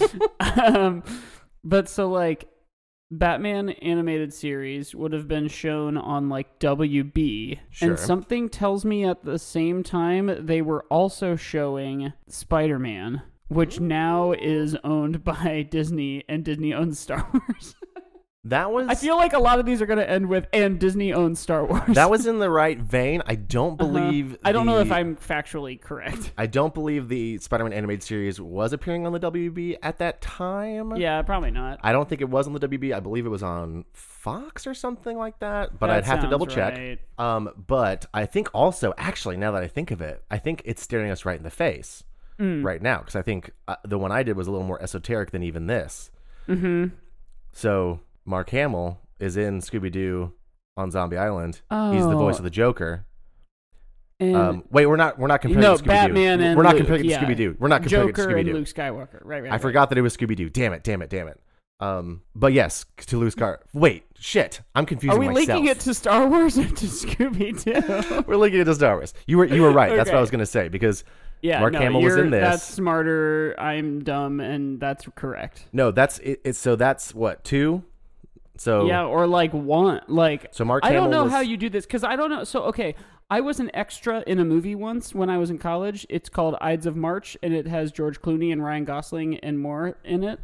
[0.40, 1.02] um,
[1.62, 2.46] but so, like,
[3.10, 7.60] Batman animated series would have been shown on, like, WB.
[7.70, 7.88] Sure.
[7.88, 13.80] And something tells me at the same time they were also showing Spider Man, which
[13.80, 17.74] now is owned by Disney, and Disney owns Star Wars.
[18.46, 20.78] That was I feel like a lot of these are going to end with and
[20.78, 21.94] Disney owns Star Wars.
[21.94, 23.22] that was in the right vein.
[23.26, 23.90] I don't Uh-huh.
[23.90, 24.36] believe.
[24.44, 26.32] I don't know if I'm factually correct.
[26.36, 30.94] I don't believe the Spider-Man animated series was appearing on the WB at that time.
[30.96, 31.78] Yeah, probably not.
[31.82, 32.94] I don't think it was on the WB.
[32.94, 35.78] I believe it was on Fox or something like that.
[35.78, 36.74] But That I'd have to double check.
[36.74, 36.98] right.
[37.18, 40.82] Um, but I think also, actually, now that I think of it, I think it's
[40.82, 42.04] staring us right in the face
[42.38, 42.64] Mm.
[42.64, 45.30] right now because I think uh, the one I did was a little more esoteric
[45.30, 46.10] than even this.
[46.48, 46.86] Mm-hmm.
[47.52, 50.32] So Mark Hamill is in Scooby Doo
[50.76, 51.60] on Zombie Island.
[51.70, 51.92] Oh.
[51.92, 52.38] He's the voice Oh.
[52.38, 53.04] of the Joker.
[54.20, 56.44] And Um, wait, we're not we're not comparing no, it to Scooby Batman Doo.
[56.44, 57.22] and We're not Luke, comparing yeah.
[57.22, 57.56] Scooby Doo.
[57.58, 58.52] We're not comparing it Joker Scooby and Doo.
[58.54, 59.20] Luke Skywalker.
[59.24, 59.52] Right, right.
[59.52, 60.48] I forgot that it was Scooby Doo.
[60.48, 60.84] Damn it!
[60.84, 61.10] Damn it!
[61.10, 61.40] Damn it!
[61.80, 63.60] Um, but yes, to Luke Car.
[63.72, 64.60] Wait, shit!
[64.76, 65.26] I'm confusing myself.
[65.26, 65.48] Are we myself.
[65.58, 68.24] linking it to Star Wars or to Scooby Doo?
[68.28, 69.12] We're linking it to Star Wars.
[69.26, 69.94] You were you were right.
[69.96, 71.02] That's what I was gonna say because
[71.42, 72.40] yeah, Mark no, Hamill was in this.
[72.40, 73.54] That's smarter.
[73.58, 75.66] I'm dumb, and that's correct.
[75.72, 77.82] no, that's it, it's so that's what two.
[78.56, 81.68] So Yeah, or like one, like so Mark I don't know was, how you do
[81.68, 82.44] this because I don't know.
[82.44, 82.94] So okay,
[83.30, 86.06] I was an extra in a movie once when I was in college.
[86.08, 89.96] It's called Ides of March, and it has George Clooney and Ryan Gosling and more
[90.04, 90.40] in it.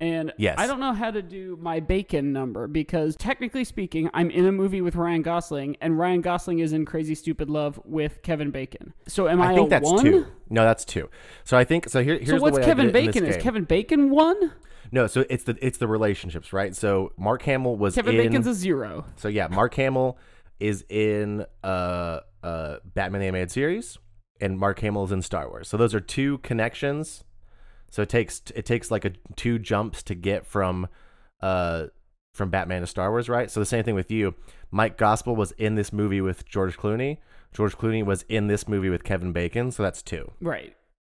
[0.00, 0.54] And Yes.
[0.58, 4.52] I don't know how to do my bacon number because technically speaking, I'm in a
[4.52, 8.94] movie with Ryan Gosling, and Ryan Gosling is in Crazy Stupid Love with Kevin Bacon.
[9.06, 10.02] So am I, I think that's one?
[10.02, 10.26] two.
[10.48, 11.10] No, that's two.
[11.44, 12.02] So I think so.
[12.02, 13.26] Here, here's So what's Kevin Bacon?
[13.26, 13.36] Is.
[13.36, 14.52] Kevin Bacon one?
[14.92, 16.74] No, so it's the it's the relationships, right?
[16.74, 18.26] So Mark Hamill was Kevin in.
[18.28, 19.04] Bacon's a zero.
[19.16, 20.18] so yeah, Mark Hamill
[20.58, 23.98] is in uh uh Batman the animated series,
[24.40, 25.68] and Mark Hamill is in Star Wars.
[25.68, 27.24] So those are two connections.
[27.90, 30.88] So it takes it takes like a two jumps to get from
[31.40, 31.86] uh
[32.34, 33.50] from Batman to Star Wars, right?
[33.50, 34.34] So the same thing with you.
[34.70, 37.18] Mike Gospel was in this movie with George Clooney.
[37.52, 40.30] George Clooney was in this movie with Kevin Bacon, so that's two.
[40.40, 40.76] Right.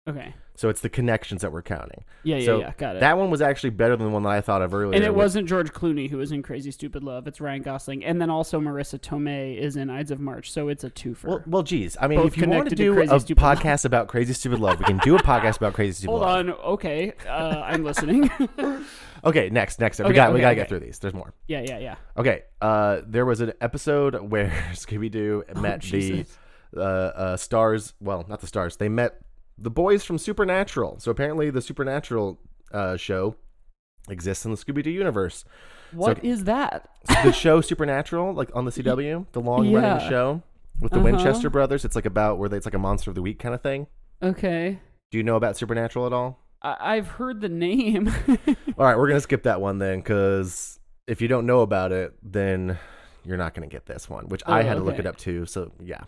[0.09, 0.35] Okay.
[0.61, 2.05] So it's the connections that we're counting.
[2.23, 2.73] Yeah, yeah, so yeah.
[2.77, 3.01] Got it.
[3.01, 4.95] That one was actually better than the one that I thought of earlier.
[4.95, 7.27] and it which- wasn't George Clooney who was in Crazy Stupid Love.
[7.27, 10.53] It's Ryan Gosling, and then also Marisa Tomei is in Ides of March.
[10.53, 11.25] So it's a twofer.
[11.25, 11.97] Well, well, geez.
[11.99, 13.59] I mean, Both if you want to to do Crazy a Stupid Love.
[13.59, 16.39] podcast about Crazy Stupid Love, we can do a podcast about Crazy Stupid Hold Love.
[16.39, 16.51] on.
[16.51, 18.31] Okay, uh, I'm listening.
[19.23, 19.99] Okay, next, next.
[19.99, 20.61] we Okay, got, we okay, gotta okay.
[20.61, 20.99] get through these.
[20.99, 21.35] There's more.
[21.47, 21.97] yeah, yeah, yeah.
[22.17, 26.39] Okay, uh, there was an episode where Scooby Doo met the Oh, Jesus.
[26.75, 27.93] uh, uh, stars.
[28.01, 28.79] Well, not the stars.
[28.79, 29.21] They met
[29.61, 30.99] the boys from Supernatural.
[31.01, 32.39] So apparently, the Supernatural
[32.73, 33.37] uh, show
[34.09, 35.45] exists in the Scooby Doo universe.
[35.93, 36.89] What is that?
[37.25, 40.09] the show Supernatural, like on the CW, the long running Yeah.
[40.09, 40.43] show
[40.81, 41.05] with the Uh-huh.
[41.05, 41.85] Winchester brothers.
[41.85, 43.87] It's like about where they, it's like a monster of the week kind of thing.
[44.23, 44.79] Okay,
[45.11, 46.39] Do you know about Supernatural at all?
[46.63, 48.09] I- I've heard the name.
[48.79, 52.13] All right, we're gonna skip that one then, because if you don't know about it,
[52.23, 52.79] then
[53.25, 55.47] you're not gonna get this one, which I Oh, had to look it up too.
[55.47, 56.03] So yeah,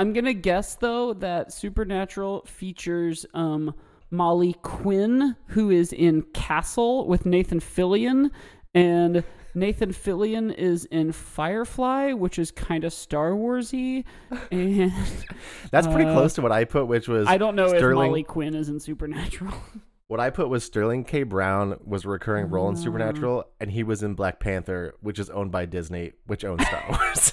[0.00, 3.74] I'm gonna guess though that Supernatural features um,
[4.10, 8.30] Molly Quinn, who is in Castle with Nathan Fillion,
[8.74, 9.22] and
[9.54, 14.04] Nathan Fillion is in Firefly, which is kind of Star Warsy,
[14.50, 14.92] and
[15.70, 18.06] that's pretty Uh, close to what I put, which was I don't know Sterling.
[18.06, 19.52] if Molly Quinn is in Supernatural.
[20.10, 21.22] What I put was Sterling K.
[21.22, 25.30] Brown was a recurring role in Supernatural, and he was in Black Panther, which is
[25.30, 27.30] owned by Disney, which owns Star Wars.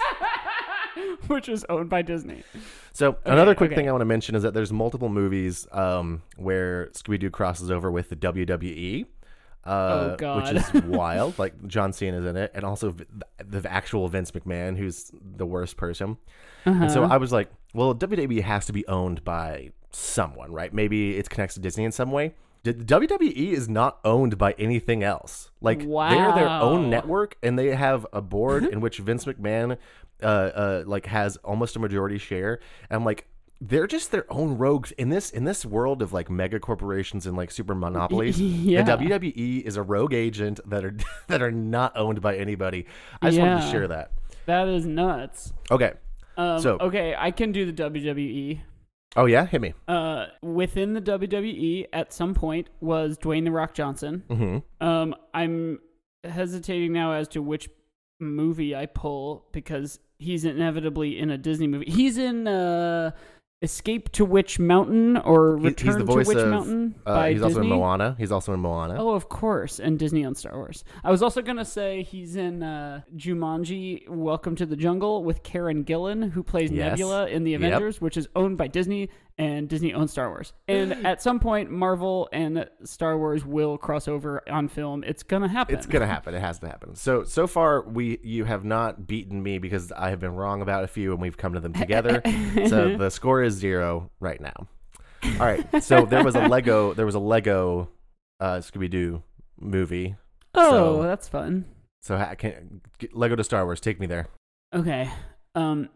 [1.28, 2.44] which is owned by Disney.
[2.94, 3.76] So another quick okay.
[3.76, 7.70] thing I want to mention is that there's multiple movies um, where Scooby Doo crosses
[7.72, 9.06] over with the WWE.
[9.66, 10.38] Uh, Oh.
[10.38, 11.38] Which is wild.
[11.38, 13.04] Like John Cena is in it, and also v-
[13.46, 16.18] the actual Vince McMahon, who's the worst person.
[16.66, 17.14] And so Uh-huh.
[17.14, 20.74] I was like, well, WWE has to be owned by someone, right?
[20.74, 22.34] Maybe it's connected to Disney in some way.
[22.64, 25.52] D- WWE is not owned by anything else.
[25.62, 29.78] Like they're their own network, and they have a board in which Vince McMahon,
[30.22, 32.60] uh, uh, like has almost a majority share.
[32.90, 33.28] And I'm like,
[33.60, 37.36] they're just their own rogues in this in this world of like mega corporations and
[37.36, 38.40] like super monopolies.
[38.42, 38.84] Yeah.
[38.84, 40.96] The WWE is a rogue agent that are
[41.28, 42.86] that are not owned by anybody.
[43.22, 44.12] I just wanted to share that.
[44.46, 45.54] that is nuts.
[45.72, 45.94] Okay.
[46.38, 48.62] Um, So- okay, I can do the WWE.
[49.16, 49.74] Oh yeah, hit me.
[49.88, 54.24] Uh, within the WWE, at some point, was Dwayne the Rock Johnson.
[54.30, 55.80] hmm Um, I'm
[56.24, 57.70] hesitating now as to which
[58.20, 61.90] movie I pull because he's inevitably in a Disney movie.
[61.90, 63.12] He's in uh,
[63.62, 66.50] Escape to Witch Mountain or Return he's the voice to Witch of.
[66.50, 67.54] Mountain uh, by he's Disney.
[67.56, 68.16] also in Moana.
[68.18, 68.96] He's also in Moana.
[69.00, 70.84] Oh, of course, and Disney on Star Wars.
[71.04, 75.84] I was also gonna say he's in uh, Jumanji: Welcome to the Jungle with Karen
[75.84, 76.92] Gillan, who plays Yes.
[76.92, 77.62] Nebula in the Yep.
[77.62, 80.54] Avengers, which is owned by Disney, and Disney owns Star Wars.
[80.68, 85.04] And at some point, Marvel and Star Wars will cross over on film.
[85.06, 85.76] It's gonna happen.
[85.76, 86.34] It's gonna happen.
[86.34, 86.96] It has to happen.
[86.96, 90.84] So so far, we you have not beaten me because I have been wrong about
[90.84, 92.22] a few, and we've come to them together.
[92.68, 94.68] so the score is zero right now.
[95.24, 95.84] All right.
[95.84, 96.94] So there was a Lego.
[96.94, 97.90] There was a Lego
[98.40, 99.24] uh, Scooby Doo
[99.60, 100.16] movie.
[100.56, 101.66] Oh, So- that's fun.
[102.04, 102.80] So I can,
[103.12, 103.82] Lego to Star Wars.
[103.82, 104.28] Take me there.
[104.74, 105.10] Okay.
[105.56, 105.90] Um.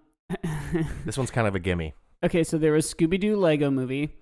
[1.06, 1.94] This one's kind of a gimme.
[2.24, 4.16] Okay, so there was Scooby Doo Lego movie,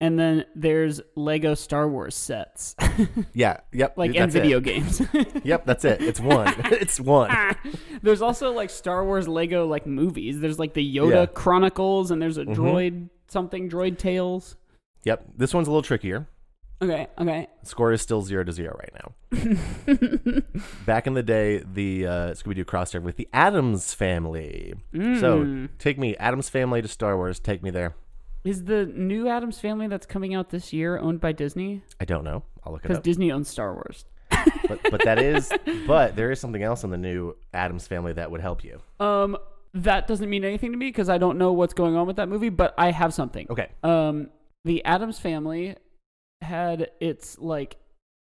[0.00, 2.76] and then there's Lego Star Wars sets,
[3.34, 3.58] Yeah.
[3.72, 3.98] Yep.
[3.98, 4.64] like and video It.
[4.64, 5.02] games.
[5.44, 5.66] Yep.
[5.66, 6.00] That's it.
[6.02, 6.54] It's one.
[6.66, 7.34] it's one.
[8.02, 10.40] there's also like Star Wars Lego like movies.
[10.40, 11.26] There's like the Yoda Yeah.
[11.26, 12.54] Chronicles, and there's a Mhm.
[12.56, 14.56] droid something droid tales.
[15.04, 15.24] Yep.
[15.36, 16.26] This one's a little trickier.
[16.80, 17.48] Okay, okay.
[17.64, 20.42] Score is still zero to zero right now.
[20.86, 24.74] Back in the day, the uh, Scooby Doo crossed over with the Addams family.
[24.92, 25.68] So Mm.
[25.78, 27.40] take me, Addams family to Star Wars.
[27.40, 27.94] Take me there.
[28.44, 31.82] is the new Addams Family that's coming out this year owned by Disney?
[32.00, 32.44] I don't know.
[32.64, 32.88] I'll look it up.
[32.98, 33.02] Because.
[33.02, 34.04] Disney owns Star Wars.
[34.68, 35.52] but, but that is,
[35.86, 38.80] but there is something else in the new Addams family that would help you.
[39.00, 39.36] Um,
[39.74, 42.28] that doesn't mean anything to me because I don't know what's going on with that
[42.28, 42.48] movie.
[42.48, 43.46] But I have something.
[43.50, 43.68] Okay.
[43.82, 44.28] Um,
[44.64, 45.76] the Addams Family
[46.42, 47.76] had its like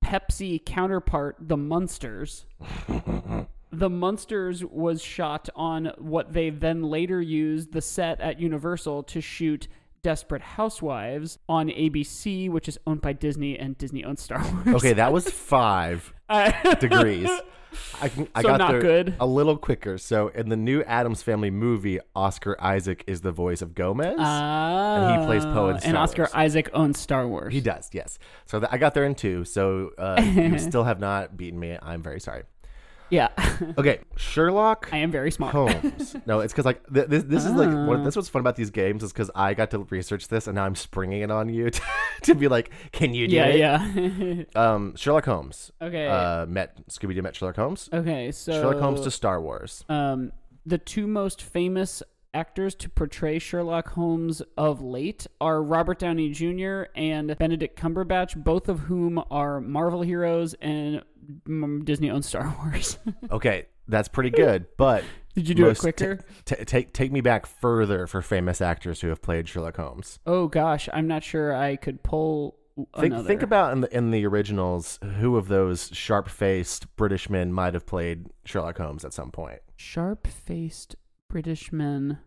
[0.05, 2.47] Pepsi counterpart, the Munsters.
[3.73, 9.21] the Munsters was shot on what they then later used the set at Universal to
[9.21, 9.69] shoot
[10.03, 14.77] Desperate Housewives on ABC, which is owned by Disney, and Disney owns Star Wars.
[14.77, 16.13] Okay, that was five
[16.81, 17.31] degrees.
[18.03, 19.15] I, can, I So got not there good.
[19.21, 19.99] a little quicker.
[19.99, 24.17] So in the new Addams family movie, Oscar Isaac is the voice of Gomez.
[24.19, 26.31] and he plays Poe in And Star Oscar Wars.
[26.35, 27.53] Isaac owns Star Wars.
[27.53, 28.19] He does, yes.
[28.47, 29.45] So I got there in two.
[29.45, 31.79] So uh, you still have not beaten me.
[31.81, 32.43] I'm very sorry.
[33.11, 33.29] Yeah,
[33.79, 35.53] Okay, Sherlock I am very smart.
[35.53, 36.15] Holmes.
[36.27, 37.25] no, it's because like th- this.
[37.25, 37.87] This is like Ah.
[37.87, 40.55] what, this what's fun about these games is because I got to research this and
[40.55, 41.83] now I'm springing it on you to,
[42.23, 44.49] to be like, can you do yeah, it?
[44.55, 44.73] yeah.
[44.73, 45.73] Um, Sherlock Holmes.
[45.83, 46.07] okay.
[46.07, 47.89] Uh, met Scooby Doo met Sherlock Holmes.
[47.93, 49.85] okay, so Sherlock Holmes to Star Wars.
[49.89, 50.33] um,
[50.67, 52.03] the two most famous
[52.35, 56.85] actors to portray Sherlock Holmes of late are Robert Downey Jr.
[56.95, 61.03] and Benedict Cumberbatch, both of whom are Marvel heroes and
[61.49, 62.99] mm, Disney owns Star Wars.
[63.31, 65.05] Okay, that's pretty good, but
[65.35, 66.19] Did you do it quicker?
[66.45, 70.19] t- take take me back further for famous actors who have played Sherlock Holmes.
[70.27, 72.57] oh gosh, I'm not sure I could pull
[72.97, 73.29] Think another.
[73.29, 77.75] think about in the in the originals who of those sharp faced British men might
[77.75, 79.61] have played Sherlock Holmes at some point.
[79.77, 80.97] sharp-faced
[81.31, 82.19] British men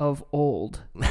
[0.00, 0.82] of old.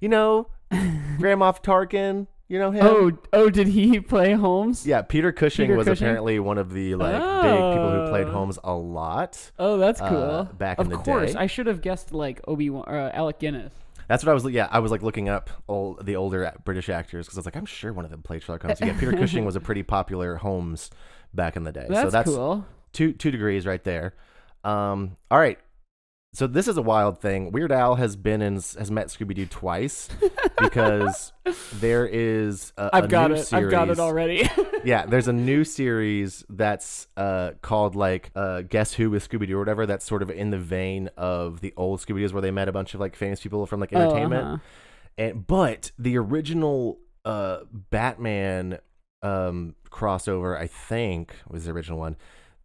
[0.00, 2.26] You know, Grand Moff Tarkin.
[2.48, 2.84] You know him.
[2.84, 4.84] Oh, oh, did he play Holmes?
[4.84, 6.06] Yeah, Peter Cushing Peter was Cushing?
[6.08, 8.32] apparently one of the like big people who played Oh.
[8.32, 9.52] Holmes a lot.
[9.60, 10.08] Oh, that's cool.
[10.18, 11.38] Uh, back of in the course, day.
[11.38, 13.72] I should have guessed like Obi Wan, uh, Alec Guinness.
[14.08, 14.44] That's what I was.
[14.46, 17.56] Yeah, I was like looking up all the older British actors because I was like,
[17.56, 18.80] I'm sure one of them played Sherlock Holmes.
[18.80, 20.90] Yeah, Peter Cushing was a pretty popular Holmes
[21.32, 21.86] back in the day.
[21.88, 22.66] That's, so that's cool.
[22.92, 24.14] two two degrees right there.
[24.64, 25.58] Um, all right.
[26.34, 27.52] So this is a wild thing.
[27.52, 30.08] Weird Al has been in has met Scooby Doo twice
[30.58, 31.30] because
[31.74, 33.44] there is a, I've a got new it.
[33.44, 33.64] series.
[33.66, 34.48] I've got it already.
[34.84, 39.56] yeah, there's a new series that's uh, called like uh, Guess Who with Scooby Doo
[39.56, 39.84] or whatever.
[39.84, 42.72] That's sort of in the vein of the old Scooby Doo's where they met a
[42.72, 44.42] bunch of like famous people from like entertainment.
[44.42, 44.58] Oh, uh-huh.
[45.18, 48.78] And but the original uh, Batman
[49.22, 52.16] um, crossover, I think, was the original one.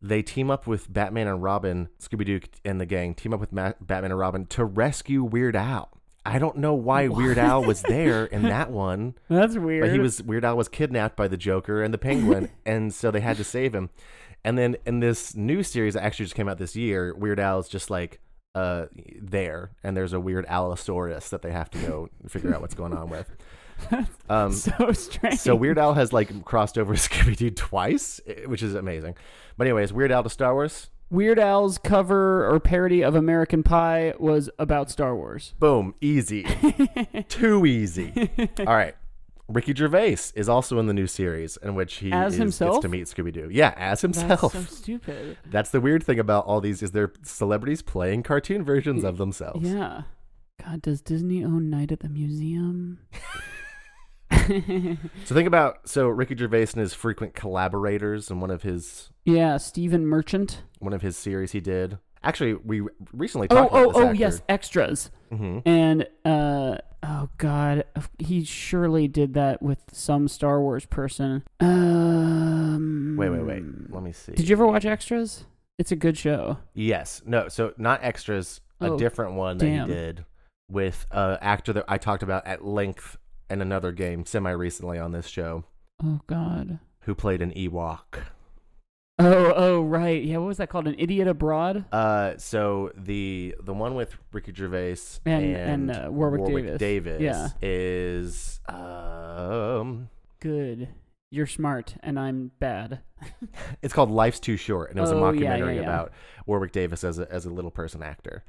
[0.07, 3.51] They team up with Batman and Robin, Scooby Doo and the gang team up with
[3.51, 5.89] Ma- Batman and Robin to rescue Weird Al.
[6.25, 9.15] I don't know why Weird Al was there in that one.
[9.29, 9.81] That's weird.
[9.83, 13.11] But he was Weird Al was kidnapped by the Joker and the Penguin, and so
[13.11, 13.89] they had to save him.
[14.45, 17.59] And then in this new series that actually just came out this year, Weird Al
[17.59, 18.19] is just like
[18.55, 18.85] uh
[19.21, 22.93] there, and there's a weird Allosaurus that they have to go figure out what's going
[22.93, 23.29] on with.
[24.29, 25.39] Um, so strange.
[25.39, 29.15] so Weird Al has like crossed over Scooby Doo twice, eh, which is amazing.
[29.57, 34.13] But anyways, Weird Al to Star Wars, Weird Al's cover or parody of American Pie
[34.19, 35.53] was about Star Wars.
[35.59, 36.43] boom, easy,
[37.29, 38.29] too easy.
[38.59, 38.95] All right.
[39.47, 42.81] Ricky Gervais is also in the new series in which he As is, gets himself?
[42.81, 43.47] to meet Scooby Doo.
[43.49, 44.51] Yeah, as That's himself.
[44.51, 45.37] so stupid.
[45.45, 49.69] That's the weird thing about all these is they're celebrities playing cartoon versions of themselves.
[49.71, 50.01] Yeah.
[50.61, 52.99] God, does Disney own Night at the Museum?
[54.31, 59.57] So think about so Ricky Gervais and his frequent collaborators and one of his yeah,
[59.57, 60.63] Stephen Merchant.
[60.79, 61.97] one of his series he did.
[62.23, 62.81] Actually, we
[63.13, 64.15] recently Oh, talked oh, about this oh, actor.
[64.19, 65.11] yes, extras.
[65.31, 67.83] hmm And uh oh god,
[68.19, 71.43] he surely did that with some Star Wars person.
[71.59, 73.63] Um Wait, wait, wait.
[73.89, 74.33] Let me see.
[74.33, 75.45] Did you ever watch Extras?
[75.77, 76.57] It's a good show.
[76.73, 77.21] Yes.
[77.25, 77.47] No.
[77.49, 78.61] So not extras.
[78.79, 79.87] A Oh, different one that damn.
[79.87, 80.25] he did
[80.69, 83.17] with a actor that I talked about at length
[83.49, 85.63] in another game semi recently on this show,
[86.03, 86.79] Oh god.
[87.01, 88.23] who played an Ewok.
[89.19, 90.23] Oh, oh right.
[90.23, 90.87] Yeah, what was that called?
[90.87, 91.85] An Idiot Abroad?
[91.91, 97.19] Uh, so the the one with Ricky Gervais And- and, and, uh, Warwick Davis.
[97.21, 97.49] Yeah.
[97.61, 100.89] is um, Good.
[101.31, 102.99] You're smart and I'm bad.
[103.81, 105.87] it's called Life's Too Short, and it was a Oh, yeah, mockumentary yeah, yeah.
[105.87, 106.11] about
[106.45, 108.43] Warwick Davis as a as a little person actor.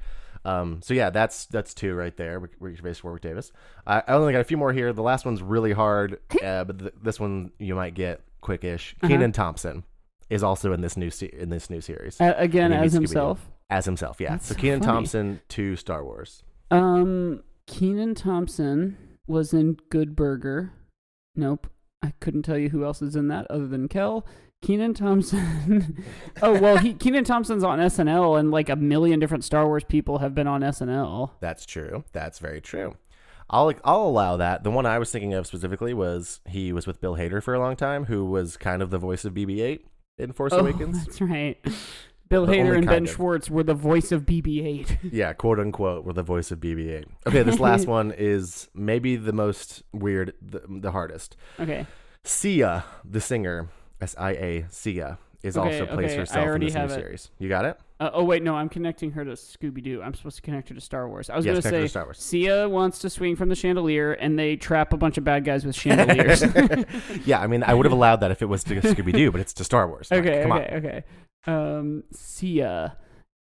[0.45, 2.39] Um, so yeah, that's that's two right there.
[2.39, 3.51] Rick- Ricky Gervais, Warwick Davis.
[3.85, 4.93] I, I only got a few more here.
[4.93, 8.93] The last one's really hard, uh, but th- this one you might get quickish.
[8.95, 9.07] Uh-huh.
[9.09, 9.83] Kenan Thompson
[10.29, 12.99] is also in this new se- in this new series Uh, again, as Scooby-Doo.
[12.99, 13.49] himself.
[13.69, 14.21] as himself.
[14.21, 14.91] Yeah, That's so so Kenan funny.
[14.93, 16.43] Thompson to Star Wars.
[16.71, 20.71] Um, Kenan Thompson was in Good Burger.
[21.35, 21.67] Nope.
[22.01, 24.25] I couldn't tell you who else is in that other than Kel.
[24.61, 26.03] Kenan Thompson.
[26.41, 30.19] oh well, he Kenan Thompson's on SNL, and like a million different Star Wars people
[30.19, 31.31] have been on SNL.
[31.39, 32.03] That's true.
[32.11, 32.95] That's very true.
[33.49, 34.63] I'll I'll allow that.
[34.63, 37.59] The one I was thinking of specifically was he was with Bill Hader for a
[37.59, 39.79] long time, who was kind of the voice of BB-8
[40.17, 41.05] in Force oh, Awakens.
[41.05, 41.57] that's right.
[42.29, 43.09] Bill But Hader and Ben of.
[43.09, 45.11] Schwartz were the voice of BB-8.
[45.11, 47.05] Yeah, quote unquote, were the voice of BB-8.
[47.25, 51.35] Okay, this last one is maybe the most weird, the, the hardest.
[51.59, 51.87] okay.
[52.23, 53.69] Sia, the singer,
[54.01, 56.79] S I A Sia, is Okay, also plays okay, I herself in already this new
[56.81, 56.95] have it.
[56.95, 57.31] series.
[57.39, 57.77] You got it?
[58.01, 60.01] Uh, oh wait, no, I'm connecting her to Scooby Doo.
[60.01, 61.29] I'm supposed to connect her to Star Wars.
[61.29, 62.17] I was Yes, gonna connect her say to Star Wars.
[62.19, 65.65] Sia wants to swing from the chandelier, and they trap a bunch of bad guys
[65.65, 66.41] with chandeliers.
[67.25, 69.41] Yeah, I mean, I would have allowed that if it was to Scooby Doo, but
[69.41, 70.09] it's to Star Wars.
[70.11, 71.03] Like, okay, come okay, okay.
[71.45, 72.95] Um, Sia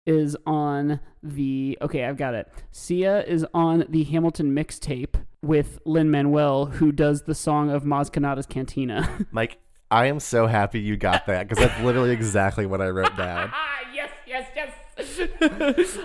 [0.07, 1.79] is on the.
[1.83, 2.49] Okay, I've got it.
[2.73, 8.11] Sia is on the Hamilton mixtape with Lin Manuel, who does the song of Maz
[8.11, 9.09] Kanata's Cantina.
[9.31, 9.59] Mike,
[9.91, 13.53] I am so happy you got that because that's literally exactly what I wrote down.
[13.95, 14.72] yes, yes, yes.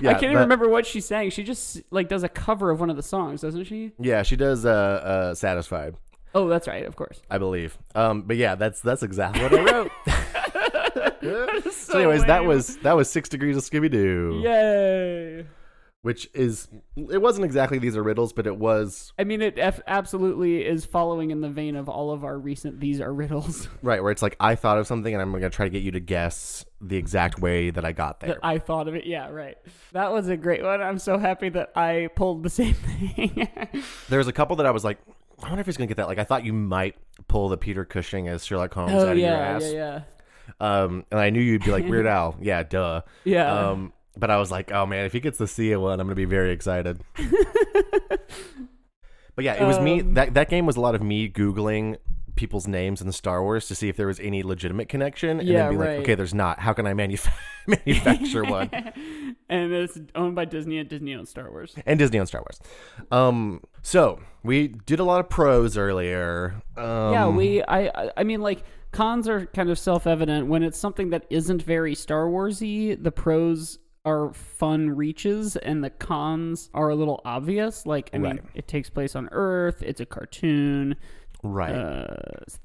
[0.01, 1.29] Yeah, I can't even that- remember what she sang.
[1.31, 3.91] She just like does a cover of one of the songs, doesn't she?
[3.99, 5.95] Yeah, she does uh, uh, "Satisfied,"
[6.35, 7.21] Oh, that's right, of course.
[7.29, 7.77] I believe.
[7.95, 9.91] Um, but yeah, that's that's exactly what I wrote.
[11.63, 14.41] so, so anyways, that was that was six degrees of Scooby Doo.
[14.43, 15.45] Yay!
[16.03, 19.79] Which is it wasn't exactly these are riddles, but it was I mean, it f-
[19.87, 24.03] absolutely is following in the vein of all of our recent "These Are Riddles" right
[24.03, 25.99] where it's like I thought of something and I'm gonna try to get you to
[25.99, 28.29] guess the exact way that I got there.
[28.35, 29.05] that I thought of it.
[29.05, 29.57] Yeah, right.
[29.93, 30.81] That was a great one.
[30.81, 32.73] I'm so happy that I pulled the same
[33.15, 33.47] thing.
[34.09, 34.99] There's a couple that I was like,
[35.41, 36.07] I wonder if he's gonna get that.
[36.07, 36.95] Like I thought you might
[37.29, 39.63] pull the Peter Cushing as Sherlock Holmes oh out of your ass.
[39.63, 40.01] yeah, yeah,
[40.59, 42.35] Um, and I knew you'd be like Weird Al.
[42.41, 43.01] Yeah, duh.
[43.23, 43.69] yeah.
[43.69, 46.25] Um, but I was like, oh man, if he gets Sia one, I'm gonna be
[46.25, 46.99] very excited.
[49.35, 50.01] but yeah, it was me.
[50.01, 51.97] Um, That that game was a lot of me googling
[52.35, 55.63] people's names in Star Wars to see if there was any legitimate connection, and Yeah,
[55.65, 55.89] then be right.
[55.91, 56.59] like, okay, there's not.
[56.59, 57.27] How can I manuf-
[57.67, 58.69] manufacture one?
[59.49, 61.75] and it's owned by Disney and Disney owns Star Wars.
[61.85, 62.59] And Disney owns Star Wars.
[63.11, 66.55] Um, so we did a lot of pros earlier.
[66.75, 67.61] Um, yeah, we.
[67.63, 67.87] I.
[67.87, 71.93] I- I mean, like cons are kind of self-evident when it's something that isn't very
[71.95, 73.01] Star Warsy.
[73.01, 77.85] The pros are fun reaches, and the cons are a little obvious.
[77.85, 79.81] Like, I mean, it takes place on Earth.
[79.81, 80.95] It's a cartoon.
[81.43, 81.75] Right.
[81.75, 82.15] Uh,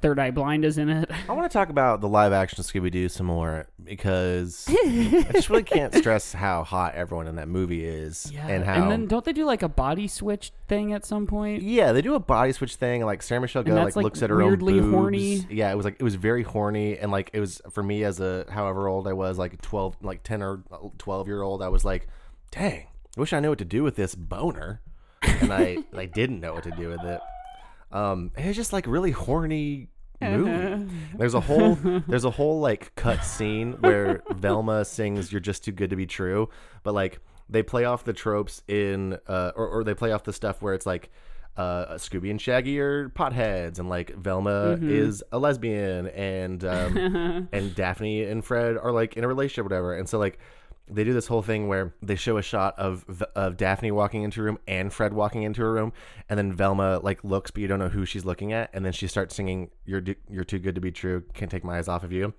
[0.01, 1.11] Third Eye Blind is in it.
[1.29, 5.51] I want to talk about the live action Scooby Doo some more because I just
[5.51, 8.83] really can't stress how hot everyone in that movie is and how.
[8.83, 11.63] And then don't they do like a body switch thing at some point?
[11.63, 13.05] yeah, they do a body switch thing.
[13.05, 14.95] Like Sarah Michelle Gellar, like, like, looks at her weirdly own boobs.
[14.95, 15.47] horny.
[15.51, 18.21] Yeah, it was like it was very horny, and like it was for me as
[18.21, 20.63] a however old I was, like twelve, like ten or
[20.99, 21.63] twelve year old.
[21.63, 22.07] I was like,
[22.51, 24.81] dang, I wish I knew what to do with this boner,
[25.23, 27.21] and I I didn't know what to do with it.
[27.91, 29.89] Um, it was just like really horny
[30.21, 30.93] movie.
[31.17, 31.75] There's a whole
[32.09, 36.07] there's a whole like cut scene where Velma sings "You're Just Too Good to Be
[36.07, 36.49] True,"
[36.83, 40.33] but like they play off the tropes in uh, or or they play off the
[40.33, 41.11] stuff where it's like.
[41.57, 47.75] Uh, Scooby and Shaggy are potheads, and like Velma is a lesbian, and um, and
[47.75, 49.93] Daphne and Fred are like in a relationship, whatever.
[49.97, 50.39] And so like
[50.91, 54.41] they do this whole thing where they show a shot of of Daphne walking into
[54.41, 55.93] a room and Fred walking into a room,
[56.29, 58.93] and then Velma like looks, but you don't know who she's looking at, and then
[58.93, 62.05] she starts singing "You're You're Too Good to Be True," can't take my eyes off
[62.05, 62.35] of you.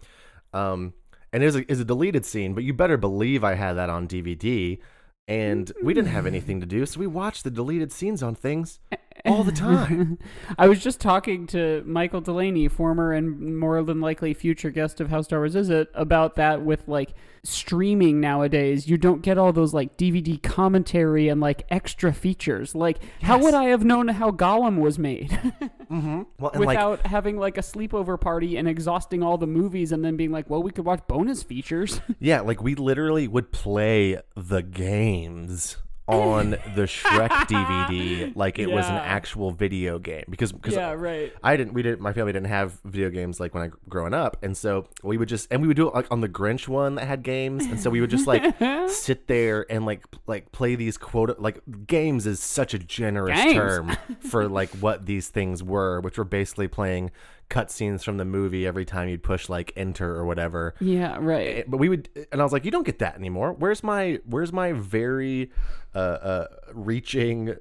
[0.53, 0.93] Um,
[1.31, 3.89] and it was a, is a deleted scene, but you better believe I had that
[3.89, 4.79] on DVD,
[5.27, 8.79] and we didn't have anything to do, so we watched the deleted scenes on things
[9.25, 10.17] all the time.
[10.57, 15.09] I was just talking to Michael Delaney, former and more than likely future guest of
[15.09, 17.13] How Star Wars Is It, about that with like
[17.43, 18.87] streaming nowadays.
[18.87, 22.75] You don't get all those like DVD commentary and like extra features.
[22.75, 25.29] Like, how would I have known how Gollum was made
[25.91, 26.23] mm-hmm.
[26.39, 30.03] Well, and like without having like a sleepover party and exhausting all the movies and
[30.03, 32.01] then being like, well, we could watch bonus features?
[32.21, 35.77] Yeah, like we literally would play the games
[36.09, 39.01] on the Shrek DVD like it was an Yeah.
[39.01, 41.31] actual video game because because yeah, right.
[41.43, 44.37] I didn't we didn't my family didn't have video games like when I growing up
[44.41, 46.95] and so we would just and we would do it like on the Grinch one
[46.95, 48.43] that had games and so we would just like
[48.89, 53.39] sit there and like p- like play these quote like games is such a generous
[53.39, 53.55] Games.
[53.55, 57.11] term for like what these things were which were basically playing
[57.49, 60.75] cutscenes from the movie every time you'd push like enter or whatever.
[60.79, 61.47] Yeah, right.
[61.57, 63.53] Eh, but we would and i was like you don't get that anymore.
[63.53, 65.51] Where's my where's my very
[65.95, 67.55] uh uh reaching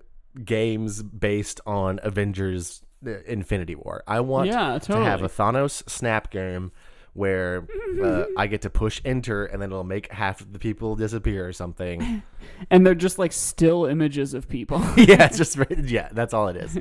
[0.45, 4.03] games based on avengers uh, infinity war?
[4.07, 6.73] I want Yeah, to have a thanos snap game
[7.15, 7.67] where
[8.03, 11.47] uh, i get to push enter and then it'll make half of the people disappear
[11.49, 12.23] or something.
[12.71, 14.79] And they're just like still images of people.
[14.97, 16.77] yeah it's just yeah that's all it is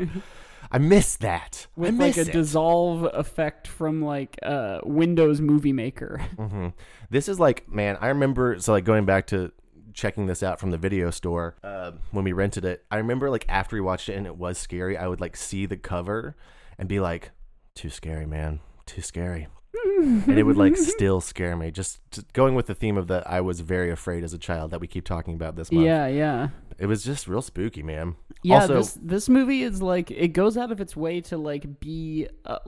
[0.72, 2.34] i miss that i with miss like a it.
[2.34, 6.20] dissolve effect from like uh Windows Movie Maker.
[6.38, 6.70] hmm
[7.10, 8.60] This is like, man, I remember.
[8.60, 9.52] So, like, going back to
[9.94, 13.46] checking this out from the video store uh, when we rented it, I remember, like,
[13.50, 16.36] after we watched it and it was scary, I would, like, see the cover
[16.78, 17.32] and be like,
[17.76, 18.60] too scary, man.
[18.86, 19.48] Too scary.
[20.00, 21.72] and it would, like, still scare me.
[21.72, 24.72] Just, just going with the theme of that, I was very afraid as a child
[24.72, 25.86] that we keep talking about this month.
[25.86, 26.50] Yeah, yeah.
[26.80, 28.16] It was just real spooky, man.
[28.44, 31.80] Yeah, also, this this movie is like it goes out of its way to like
[31.80, 32.60] be uh,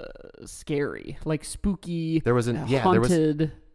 [0.00, 0.06] uh,
[0.44, 3.10] scary, like spooky, there was an, yeah, there was,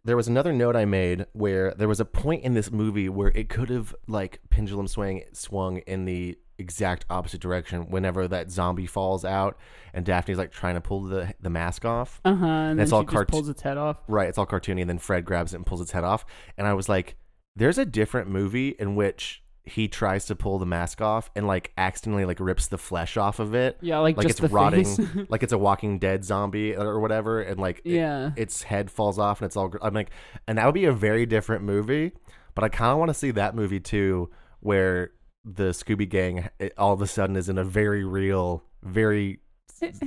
[0.04, 3.30] there was another note I made where there was a point in this movie where
[3.30, 8.86] it could have like pendulum swing swung in the exact opposite direction whenever that zombie
[8.86, 9.58] falls out
[9.94, 12.20] and Daphne's like trying to pull the the mask off.
[12.26, 12.46] Uh huh.
[12.46, 13.98] And That's then all cart- pulls its head off.
[14.08, 16.26] Right, it's all cartoony and then Fred grabs it and pulls its head off
[16.58, 17.16] and I was like
[17.56, 21.72] there's a different movie in which he tries to pull the mask off and like
[21.78, 23.78] accidentally like rips the flesh off of it.
[23.82, 27.60] Yeah, like, Like just it's rotting, like it's a Walking Dead zombie or whatever, and
[27.60, 28.32] like it- yeah.
[28.36, 29.72] its head falls off and it's all.
[29.82, 30.10] I'm like,
[30.48, 32.12] and that would be a very different movie.
[32.56, 34.30] But I kind of want to see that movie too,
[34.60, 35.12] where
[35.46, 39.40] the Scooby Gang it, all of a sudden is in a very real, very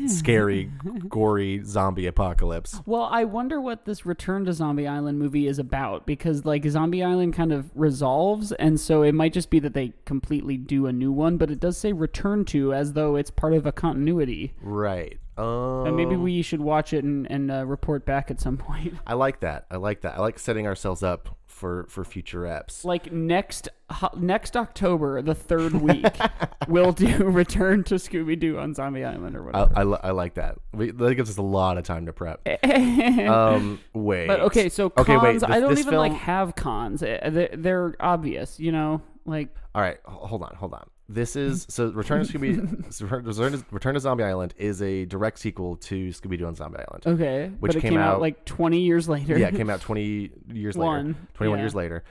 [0.07, 0.71] scary,
[1.09, 2.81] gory zombie apocalypse.
[2.87, 7.03] Well, I wonder what this Return to Zombie Island movie is about because like Zombie
[7.03, 10.93] Island kind of resolves and so it might just be that they completely do a
[10.93, 14.55] new one, but it does say return to as though it's part of a continuity.
[14.61, 15.19] Right.
[15.37, 18.95] Um, And maybe we should watch it and, and uh, report back at some point.
[19.07, 19.67] I like that.
[19.71, 20.17] I like that.
[20.19, 22.85] I like setting ourselves up for for future eps.
[22.85, 26.05] Like next ho- next October, the third week,
[26.69, 29.73] we'll do Return to Scooby Doo on Zombie Island or whatever.
[29.77, 30.59] I, li- I like that.
[30.75, 32.41] We, that gives us a lot of time to prep.
[33.29, 34.27] um, wait.
[34.27, 35.35] But okay, so cons, okay, wait.
[35.35, 37.01] This, I don't even film, like have cons.
[37.01, 39.01] Eh, They're, they're obvious, you know.
[39.25, 40.91] Like All right, hold on, hold on.
[41.15, 45.05] This is so Return to Scooby so Return, to, Return to Zombie Island is a
[45.07, 47.07] direct sequel to Scooby Doo on Zombie Island.
[47.07, 49.39] okay, Which but it came out, like twenty years later.
[49.39, 50.87] Yeah, it came out 20 years later.
[50.87, 51.63] One, 21 yeah.
[51.63, 52.05] years later.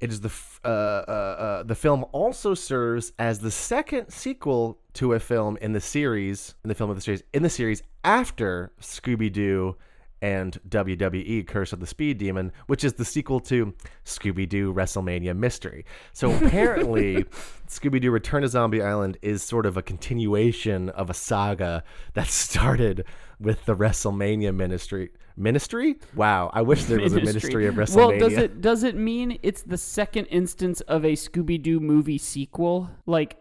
[0.00, 4.78] It is the f- uh, uh, uh, the film also serves as the second sequel
[4.94, 7.82] to a film in the series in the film of the series in the series
[8.04, 9.76] after Scooby Doo
[10.20, 15.36] and WWE Curse of the Speed Demon, which is the sequel to Scooby Doo WrestleMania
[15.36, 15.84] Mystery.
[16.12, 17.24] So apparently,
[17.68, 22.26] Scooby Doo Return to Zombie Island is sort of a continuation of a saga that
[22.28, 23.04] started
[23.40, 25.10] with the WrestleMania ministry.
[25.36, 25.96] Ministry?
[26.16, 27.96] Wow, I wish there was a ministry of WrestleMania.
[27.96, 32.18] Well, does it does it mean it's the second instance of a Scooby Doo movie
[32.18, 32.90] sequel?
[33.06, 33.36] Like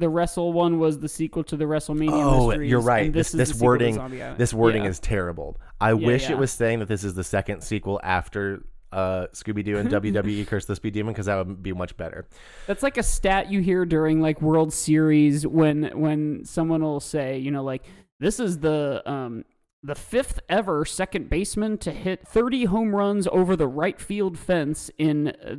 [0.00, 2.10] the Wrestle one was the sequel to the WrestleMania.
[2.12, 3.06] Oh, Mysteries, you're right.
[3.06, 3.96] and This this to wording
[4.36, 4.90] this wording Yeah.
[4.90, 5.60] is terrible.
[5.80, 6.32] I wish yeah.
[6.32, 10.46] it was saying that this is the second sequel after uh, Scooby Doo and WWE
[10.48, 12.26] Curse the Speed Demon because that would be much better.
[12.66, 17.38] That's like a stat you hear during like World Series when when someone will say,
[17.38, 17.84] you know, like
[18.18, 19.44] this is the um
[19.82, 24.90] the fifth ever second baseman to hit 30 home runs over the right field fence
[24.98, 25.56] in uh,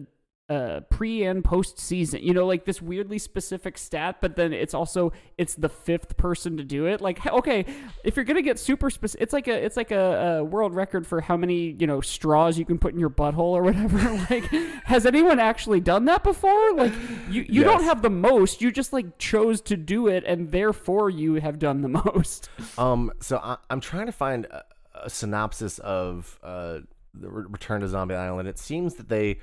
[0.52, 2.22] uh, pre and post season.
[2.22, 6.58] You know, like this weirdly specific stat, but then it's also it's the fifth person
[6.58, 7.00] to do it.
[7.00, 7.66] Like, okay,
[8.04, 11.08] if you're gonna get super specific, it's like a it's like a, a world record
[11.08, 13.98] for how many you know straws you can put in your butthole or whatever.
[14.30, 14.44] like,
[14.84, 16.74] has anyone actually done that before?
[16.74, 16.94] Like,
[17.30, 18.62] you you don't have the most.
[18.62, 22.50] You just like chose to do it, and therefore you have done the most.
[22.78, 24.64] Um, so I, I'm trying to find a,
[25.06, 26.80] a synopsis of uh,
[27.14, 28.50] the Re- Return to Zombie Island.
[28.50, 29.38] It seems that they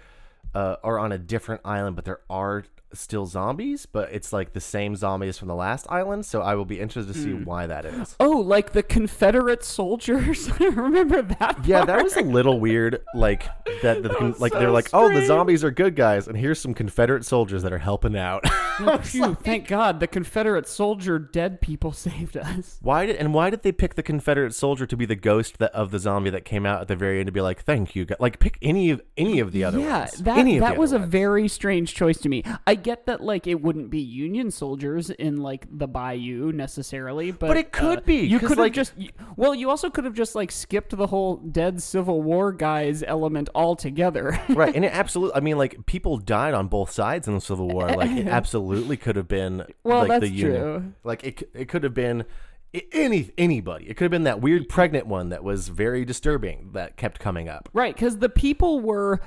[0.55, 4.61] uh, are on a different island, but there are still zombies, but it's like the
[4.61, 6.25] same zombies from the last island.
[6.27, 7.45] So I will be interested to see Hmm.
[7.45, 8.17] why that is.
[8.21, 10.51] Oh, like the Confederate soldiers.
[10.61, 11.65] Remember that?
[11.67, 13.03] Yeah, that was a little weird.
[13.15, 13.45] Like
[13.83, 16.61] that, the, was like so they're like, oh, the zombies are good guys, and here's
[16.61, 18.45] some Confederate soldiers that are helping out.
[19.05, 22.79] Phew, thank God the Confederate soldier dead people saved us.
[22.81, 25.73] why did and why did they pick the Confederate soldier to be the ghost that,
[25.73, 28.05] of the zombie that came out at the very end to be like, thank you,
[28.05, 30.13] gu-" like pick any of any of the other yeah, ones.
[30.13, 32.45] that of the that was a very strange choice to me.
[32.67, 37.49] I get that like it wouldn't be Union soldiers in like the Bayou necessarily, but
[37.49, 38.95] But it could uh, be, You could have like- just
[39.37, 43.49] well, you also could have just like skipped the whole dead Civil War guys element
[43.55, 44.41] altogether.
[44.49, 45.37] right, and it absolutely.
[45.37, 47.89] I mean, like people died on both sides in the Civil War.
[47.99, 49.65] Like it absolutely could have been.
[49.83, 50.61] Well, like, that's the Union.
[50.61, 50.93] true.
[51.05, 52.25] Like it, it could have been
[52.93, 53.89] any anybody.
[53.89, 57.49] It could have been that weird pregnant one that was very disturbing that kept coming
[57.49, 57.69] up.
[57.73, 59.21] Right, because the people were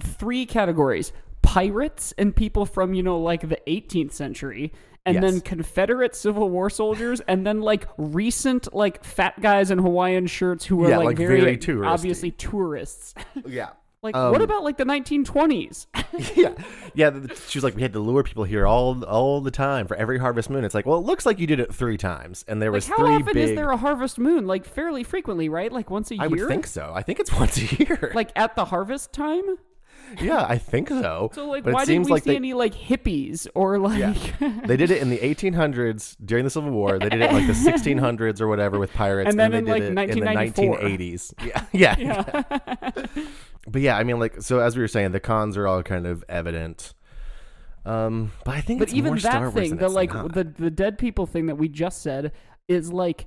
[0.00, 1.12] three categories
[1.52, 4.72] pirates and people from, you know, like the 18th century,
[5.04, 10.26] and then Confederate Civil War soldiers, and then like recent, like fat guys in Hawaiian
[10.26, 11.86] shirts who were Yeah, like, like, very, very touristy.
[11.88, 13.14] obviously tourists.
[13.46, 13.70] Yeah.
[14.02, 15.86] like, Um, what about like the 1920s?
[16.36, 16.54] yeah,
[16.94, 17.10] yeah.
[17.48, 20.18] She was like, we had to lure people here all all the time for every
[20.18, 20.64] harvest moon.
[20.64, 22.88] It's like, well, it looks like you did it three times, and there like, was
[22.88, 23.50] how three often big.
[23.50, 24.46] is there a harvest moon?
[24.46, 25.72] Like, fairly frequently, right?
[25.72, 26.24] Like once a year?
[26.24, 26.92] I would think so.
[26.94, 28.12] I think it's once a year.
[28.14, 29.56] Like at the harvest time?
[30.20, 31.30] Yeah, I think so.
[31.32, 33.78] So, like, but why it seems didn't we like see they, any like hippies or
[33.78, 33.98] like.
[33.98, 34.60] Yeah.
[34.66, 36.98] they did it in the 1800s during the Civil War.
[36.98, 39.64] They did it in like the 1600s or whatever with pirates, And then they in,
[39.64, 41.32] did like, it in the 1980s.
[41.42, 41.96] Yeah, yeah.
[42.94, 43.02] yeah.
[43.66, 46.06] But yeah, I mean, like, so as we were saying, the cons are all kind
[46.06, 46.94] of evident.
[47.84, 50.34] Um, but I think but it's even that thing the like not.
[50.34, 52.32] the the dead people thing that we just said
[52.68, 53.26] is like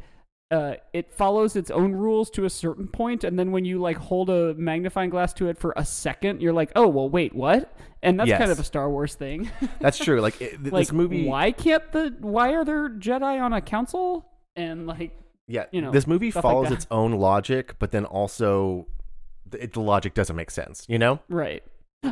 [0.51, 3.97] uh, it follows its own rules to a certain point, and then when you like
[3.97, 7.75] hold a magnifying glass to it for a second, you're like, "Oh, well, wait, what?"
[8.03, 9.49] And that's kind of a Star Wars thing.
[9.79, 10.21] That's true.
[10.21, 13.61] Like it, th- like, this movie, why can't the why are there Jedi on a
[13.61, 14.29] council?
[14.55, 15.17] And like,
[15.47, 16.75] yeah, you know, this movie stuff like follows that.
[16.75, 18.85] its own logic, but then also
[19.49, 20.85] the, it, the logic doesn't make sense.
[20.87, 21.63] You know, right?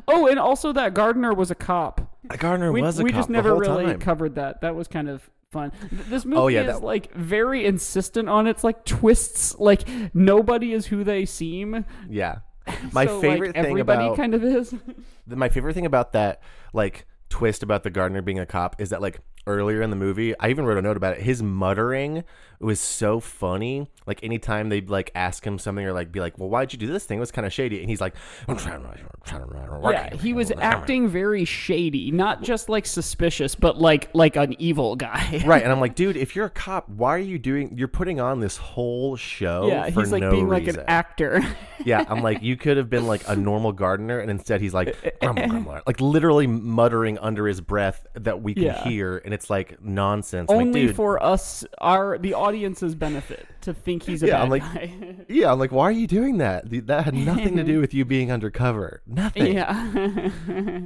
[0.08, 2.18] Oh, and also that gardener was a cop.
[2.40, 4.00] Gardner we, was a we cop just the never whole really time.
[4.00, 4.62] covered that.
[4.62, 5.72] That was kind of fun.
[5.92, 9.58] This oh, movie Oh, yeah, is that- like very insistent on its like twists.
[9.58, 11.86] Like nobody is who they seem.
[12.10, 12.40] yeah,
[12.92, 14.74] my So, like, favorite thing everybody about kind of is.
[15.28, 16.42] my favorite thing about that
[16.74, 20.38] like twist about the gardener being a cop is that like earlier in the movie
[20.40, 22.24] i even wrote a note about it his muttering
[22.64, 23.88] it was so funny.
[24.08, 26.88] Like anytime they'd like ask him something or like be like, "Well, why'd you do
[26.88, 28.16] this thing?" It was kind of shady, and he's like,
[28.48, 32.86] "I'm trying to, I'm trying to." Yeah, he was acting very shady, not just like
[32.86, 35.44] suspicious, but like like an evil guy.
[35.46, 37.78] right, and I'm like, dude, if you're a cop, why are you doing?
[37.78, 39.68] You're putting on this whole show.
[39.68, 40.76] yeah, for he's like no being reason.
[40.76, 41.42] like an actor.
[41.86, 45.20] Yeah, I'm like, you could have been like a normal gardener, and instead he's like,
[45.20, 48.84] grumble, grumble, like literally muttering under his breath that we can Yeah.
[48.86, 50.50] hear, and it's like nonsense.
[50.50, 54.42] Like, Only dude, for us, our the audience's benefit to think he's a Yeah, bad
[54.44, 55.16] I'm like- guy.
[55.28, 56.70] yeah, I'm like, why are you doing that?
[56.88, 59.02] That had nothing to do with you being undercover.
[59.08, 59.54] Nothing.
[59.54, 60.30] yeah.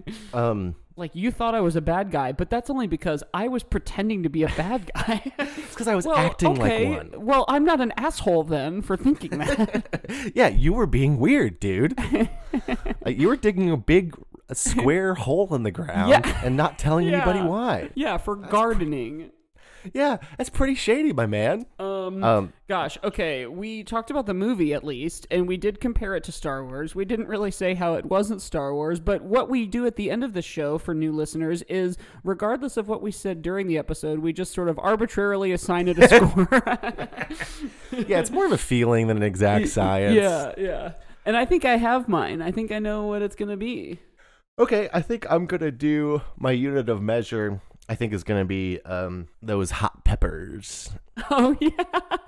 [0.34, 3.64] Um, like you thought I was a bad guy, but that's only because I was
[3.64, 5.22] pretending to be a bad guy.
[5.40, 6.90] it's because I was well, acting okay.
[6.90, 7.26] like one.
[7.26, 10.32] Well, I'm not an asshole then for thinking that.
[10.34, 11.98] Yeah, you were being weird, dude.
[13.06, 14.16] like, you were digging a big
[14.50, 16.42] a square hole in the ground Yeah.
[16.44, 17.90] and not telling anybody why.
[17.96, 19.32] yeah, for gardening.
[19.94, 21.66] Yeah, that's pretty shady, my man.
[21.80, 26.16] Um, Um, gosh, okay, we talked about the movie at least, and we did compare
[26.16, 26.96] it to Star Wars.
[26.96, 30.10] We didn't really say how it wasn't Star Wars, but what we do at the
[30.10, 33.78] end of the show for new listeners is, regardless of what we said during the
[33.78, 36.48] episode, we just sort of arbitrarily assign it a score.
[38.08, 40.16] yeah, it's more of a feeling than an exact science.
[40.16, 40.92] yeah, yeah.
[41.26, 42.42] And I think I have mine.
[42.42, 44.00] I think I know what it's gonna be.
[44.60, 47.62] Okay, I think I'm gonna do my unit of measure.
[47.90, 50.90] I think is gonna be um, those hot peppers.
[51.32, 51.70] Oh yeah.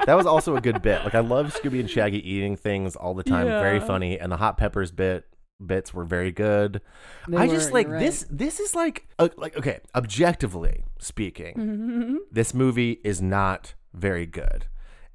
[0.07, 1.03] That was also a good bit.
[1.03, 3.45] Like I love Scooby and Shaggy eating things all the time.
[3.45, 5.25] Very funny, and the hot peppers bit
[5.63, 6.81] bits were very good.
[7.27, 7.99] They I were, just like right.
[7.99, 8.25] this.
[8.31, 12.15] This is like uh, like okay, objectively speaking, Mm-hmm.
[12.31, 14.65] this movie is not very good,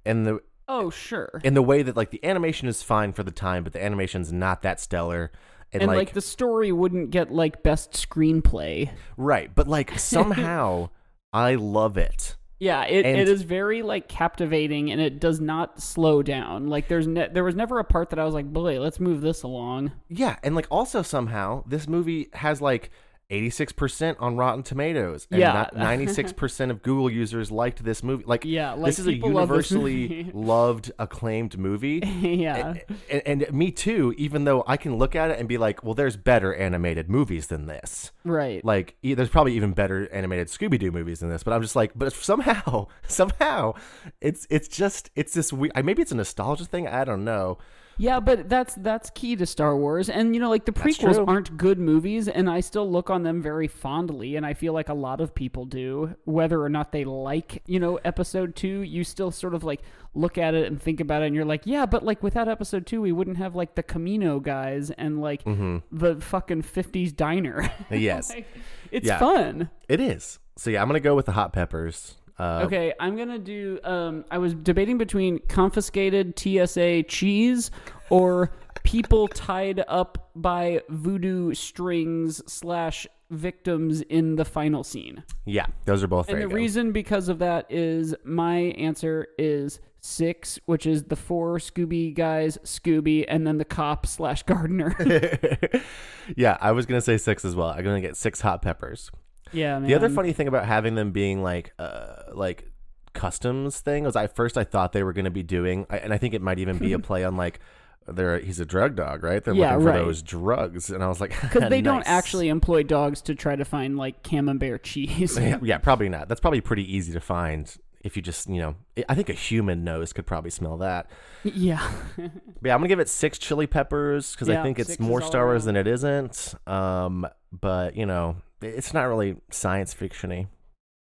[0.06, 1.40] and the Oh sure.
[1.42, 4.32] in the way that like the animation is fine for the time, but the animation's
[4.32, 5.32] not that stellar.
[5.74, 8.90] And, and like, like, the story wouldn't get like best screenplay.
[9.16, 10.88] right, but like somehow
[11.32, 12.36] I love it.
[12.60, 16.68] Yeah, it, And- it is very like captivating and it does not slow down.
[16.68, 19.20] Like there's ne- there was never a part that I was like, "Boy, let's move
[19.20, 22.90] this along." Yeah, and like also somehow this movie has like
[23.30, 25.52] 86% on Rotten Tomatoes and Yeah.
[25.52, 28.24] not 96% of Google users liked this movie.
[28.26, 32.00] Like Yeah, like, this is a universally loved acclaimed movie.
[32.22, 32.74] yeah.
[33.10, 35.94] and, and me too, even though I can look at it and be like, well
[35.94, 38.12] there's better animated movies than this.
[38.24, 38.64] right.
[38.64, 41.76] Like e- there's probably even better animated Scooby Doo movies than this, but I'm just
[41.76, 43.74] like, but somehow, somehow,
[44.20, 45.72] it's it's just it's this weird.
[45.84, 46.86] Maybe it's a nostalgia thing.
[46.88, 47.58] I don't know.
[47.96, 51.56] Yeah, but that's that's key to Star Wars, and you know, like the prequels aren't
[51.56, 54.94] good movies, and I still look on them very fondly, and I feel like a
[54.94, 58.80] lot of people do, whether or not they like, you know, Episode Two.
[58.82, 59.80] You still sort of like
[60.14, 62.86] look at it and think about it, and you're like, yeah, but like without Episode
[62.86, 67.62] Two, we wouldn't have like the Kamino guys and like the fucking '50s diner.
[67.62, 67.94] Mm-hmm.
[68.04, 68.46] Yes, Like,
[68.90, 69.18] it's Yeah.
[69.18, 69.70] fun.
[69.88, 70.38] it is.
[70.56, 72.16] So yeah, I'm gonna go with the hot peppers.
[72.38, 73.78] Uh, Okay, I'm gonna do.
[73.84, 77.70] Um, I was debating between confiscated TSA cheese
[78.10, 78.50] or
[78.82, 85.22] people tied up by voodoo strings slash victims in the final scene.
[85.46, 86.52] Yeah, those are both And the good.
[86.54, 92.58] reason because of that is my answer is six, which is the four Scooby guys,
[92.64, 94.94] Scooby, and then the cop slash gardener.
[96.36, 97.68] yeah, I was gonna say six as well.
[97.68, 99.10] I'm gonna get six hot peppers.
[99.54, 99.88] Yeah, man.
[99.88, 102.70] The other funny thing about having them being like uh like
[103.12, 106.18] customs thing was I first I thought they were gonna be doing, I- and I
[106.18, 107.60] think it might even be a play on like.
[108.06, 109.42] They're, he's a drug dog, right?
[109.42, 109.96] They're Yeah, looking for right.
[110.04, 113.64] those drugs, and I was like, because they don't actually employ dogs to try to
[113.64, 115.38] find like camembert cheese.
[115.38, 116.28] yeah, yeah, probably not.
[116.28, 118.74] That's probably pretty easy to find if you just, you know,
[119.08, 121.06] I- think a human nose could probably smell that.
[121.44, 121.80] yeah.
[122.18, 122.30] But
[122.62, 125.64] yeah, I'm gonna give it six chili peppers because I think it's more Star Wars
[125.64, 126.54] than it isn't.
[126.68, 127.26] Um,
[127.58, 130.48] but you know, it's not really science fictiony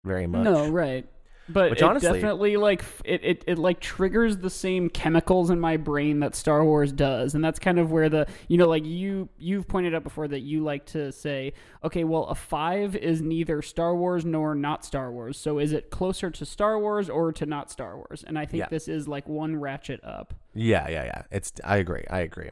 [0.04, 0.44] very much.
[0.44, 1.06] No, right.
[1.50, 5.59] But Which it honestly- definitely like it, it it like triggers the same chemicals in
[5.59, 8.84] my brain that Star Wars does, and that's kind of where the you know like
[8.84, 13.22] you you've pointed out before that you like to say, okay, well a five is
[13.22, 17.32] neither Star Wars nor not Star Wars, so is it closer to Star Wars or
[17.32, 18.22] to not Star Wars?
[18.26, 18.68] And I think Yeah.
[18.68, 20.34] this is like one ratchet up.
[20.52, 21.22] Yeah, yeah, yeah.
[21.30, 22.04] It's I agree.
[22.11, 22.50] I agree.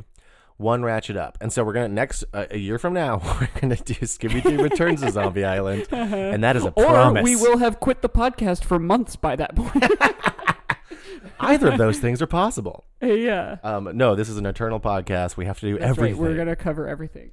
[0.59, 3.77] One ratchet up, and so we're gonna next uh, a year from now we're gonna
[3.77, 7.25] do Scooby Doo Returns to Zombie Island, and that is a Or promise.
[7.25, 9.85] we will have quit the podcast for months by that point.
[11.41, 12.85] Either of those things are possible.
[13.03, 13.57] yeah.
[13.63, 15.37] Um, no, this is an eternal podcast.
[15.37, 16.15] We have to do That's everything.
[16.23, 16.31] right.
[16.31, 17.33] We're gonna cover everything.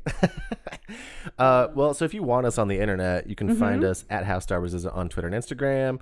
[1.39, 3.59] Uh, well, so if you want us on the internet, you can Mm-hmm.
[3.59, 5.99] find us at How Star Wars is on Twitter and Instagram.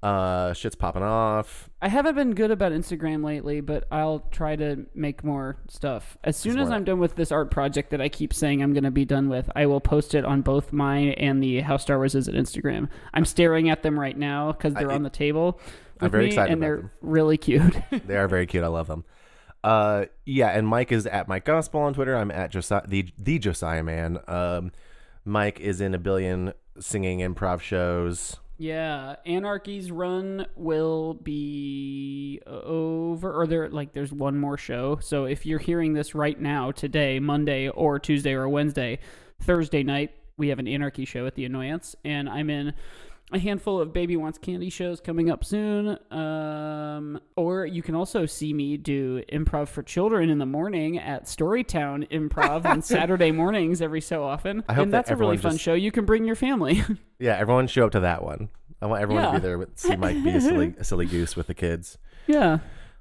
[0.00, 1.68] Uh, shit's popping off.
[1.82, 6.16] I haven't been good about Instagram lately, but I'll try to make more stuff.
[6.22, 8.72] As soon Just as I'm done with this art project that I keep saying I'm
[8.72, 11.78] going to be done with, I will post it on both mine and the How
[11.78, 12.88] Star Wars is at Instagram.
[13.12, 15.58] I'm staring at them right now because they're I- on the table.
[16.00, 16.90] I'm very excited and they're them.
[17.00, 17.74] really cute.
[18.06, 18.62] They are very cute.
[18.62, 19.04] I love them.
[19.64, 22.16] Uh, yeah, and Mike is at Mike Gospel on Twitter.
[22.16, 24.20] I'm at Josiah, the the Josiah Man.
[24.28, 24.70] Um,
[25.24, 28.36] Mike is in a billion singing improv shows.
[28.60, 34.98] Yeah, Anarchy's run will be over, or there like there's one more show.
[35.00, 38.98] So if you're hearing this right now, today, Monday, or Tuesday or Wednesday,
[39.40, 42.74] Thursday night, we have an Anarchy show at the Annoyance, and I'm in
[43.32, 45.98] a handful of Baby Wants Candy shows coming up soon.
[46.10, 51.24] Um, or you can also see me do improv for children in the morning at
[51.24, 54.64] Storytown Improv on Saturday mornings every so often.
[54.68, 55.74] I hope and that that's a really fun just- show.
[55.74, 56.82] You can bring your family.
[57.20, 58.48] Yeah, everyone show up to that one.
[58.80, 61.34] I want everyone to be there with see Mike be a silly a silly goose
[61.34, 61.98] with the kids.
[62.28, 62.58] yeah.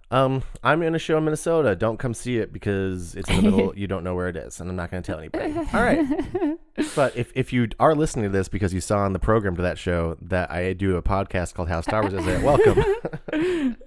[0.10, 1.76] Um, I'm in a show in Minnesota.
[1.76, 3.74] Don't come see it because it's in the middle.
[3.78, 5.54] you don't know where it is, and I'm not going to tell anybody.
[5.74, 6.58] All right.
[6.96, 9.64] But if, if you are listening to this because you saw on the program to
[9.64, 12.78] that show that I do a podcast called How Star Wars Is It, welcome.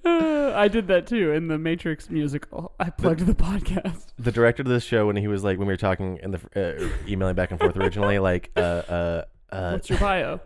[0.05, 2.73] Uh, I did that too in the Matrix musical.
[2.81, 4.07] I plugged the podcast.
[4.19, 6.41] the director of this show, when he was like, when we were talking in the
[6.57, 10.41] uh, emailing back and forth originally, like, uh, uh, uh, What's your bio?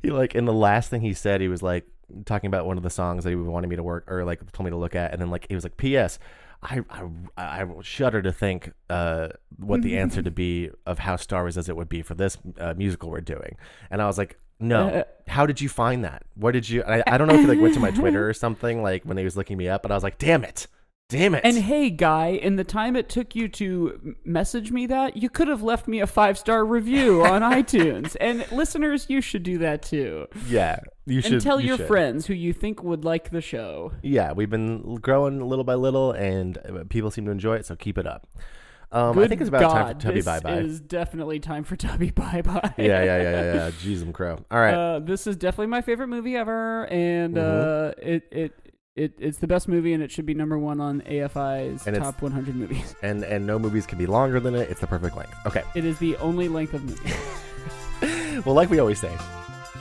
[0.00, 1.86] he like in the last thing he said, he was like
[2.24, 4.64] talking about one of the songs that he wanted me to work or like told
[4.64, 6.18] me to look at, and then like he was like, "P.S.
[6.62, 9.28] I I, I shudder to think uh,
[9.58, 12.38] what the answer to be of how Star Wars as it would be for this
[12.58, 13.56] uh, musical we're doing,"
[13.90, 14.38] and I was like.
[14.60, 15.04] No.
[15.26, 16.22] How did you find that?
[16.36, 16.84] What did you?
[16.84, 19.16] I, I don't know if he like went to my Twitter or something like when
[19.16, 20.68] he was looking me up, but I was like, "Damn it,
[21.08, 25.16] damn it!" And hey, guy, in the time it took you to message me that,
[25.16, 28.16] you could have left me a five star review on iTunes.
[28.20, 30.28] And listeners, you should do that too.
[30.46, 31.86] yeah, you should and tell you your should.
[31.86, 33.92] friends who you think would like the show.
[34.02, 37.66] Yeah, we've been growing little by little, and uh, people seem to enjoy it.
[37.66, 38.26] So keep it up.
[38.92, 40.58] Um, I think it's about God, time for Tubby Bye Bye.
[40.60, 42.74] is definitely time for Tubby Bye Bye.
[42.78, 43.70] Yeah, yeah, yeah, yeah, yeah.
[43.82, 44.38] Jeez, I'm crow.
[44.50, 44.72] All right.
[44.74, 47.88] Uh, this is definitely my favorite movie ever, and Mhm.
[47.90, 48.54] uh, it it.
[48.96, 52.22] It, it's the best movie and it should be number one on AFI's And top
[52.22, 52.94] 100 movies.
[53.02, 54.70] and and no movies can be longer than it.
[54.70, 55.34] It's the perfect length.
[55.46, 55.64] Okay.
[55.74, 57.12] It is the only length of movie.
[58.44, 59.10] Well, like we always say,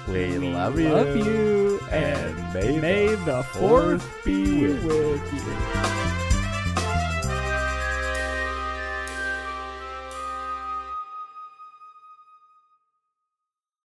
[0.07, 0.89] we, We love you.
[0.89, 6.12] love you, and may, May the the fourth be with with you.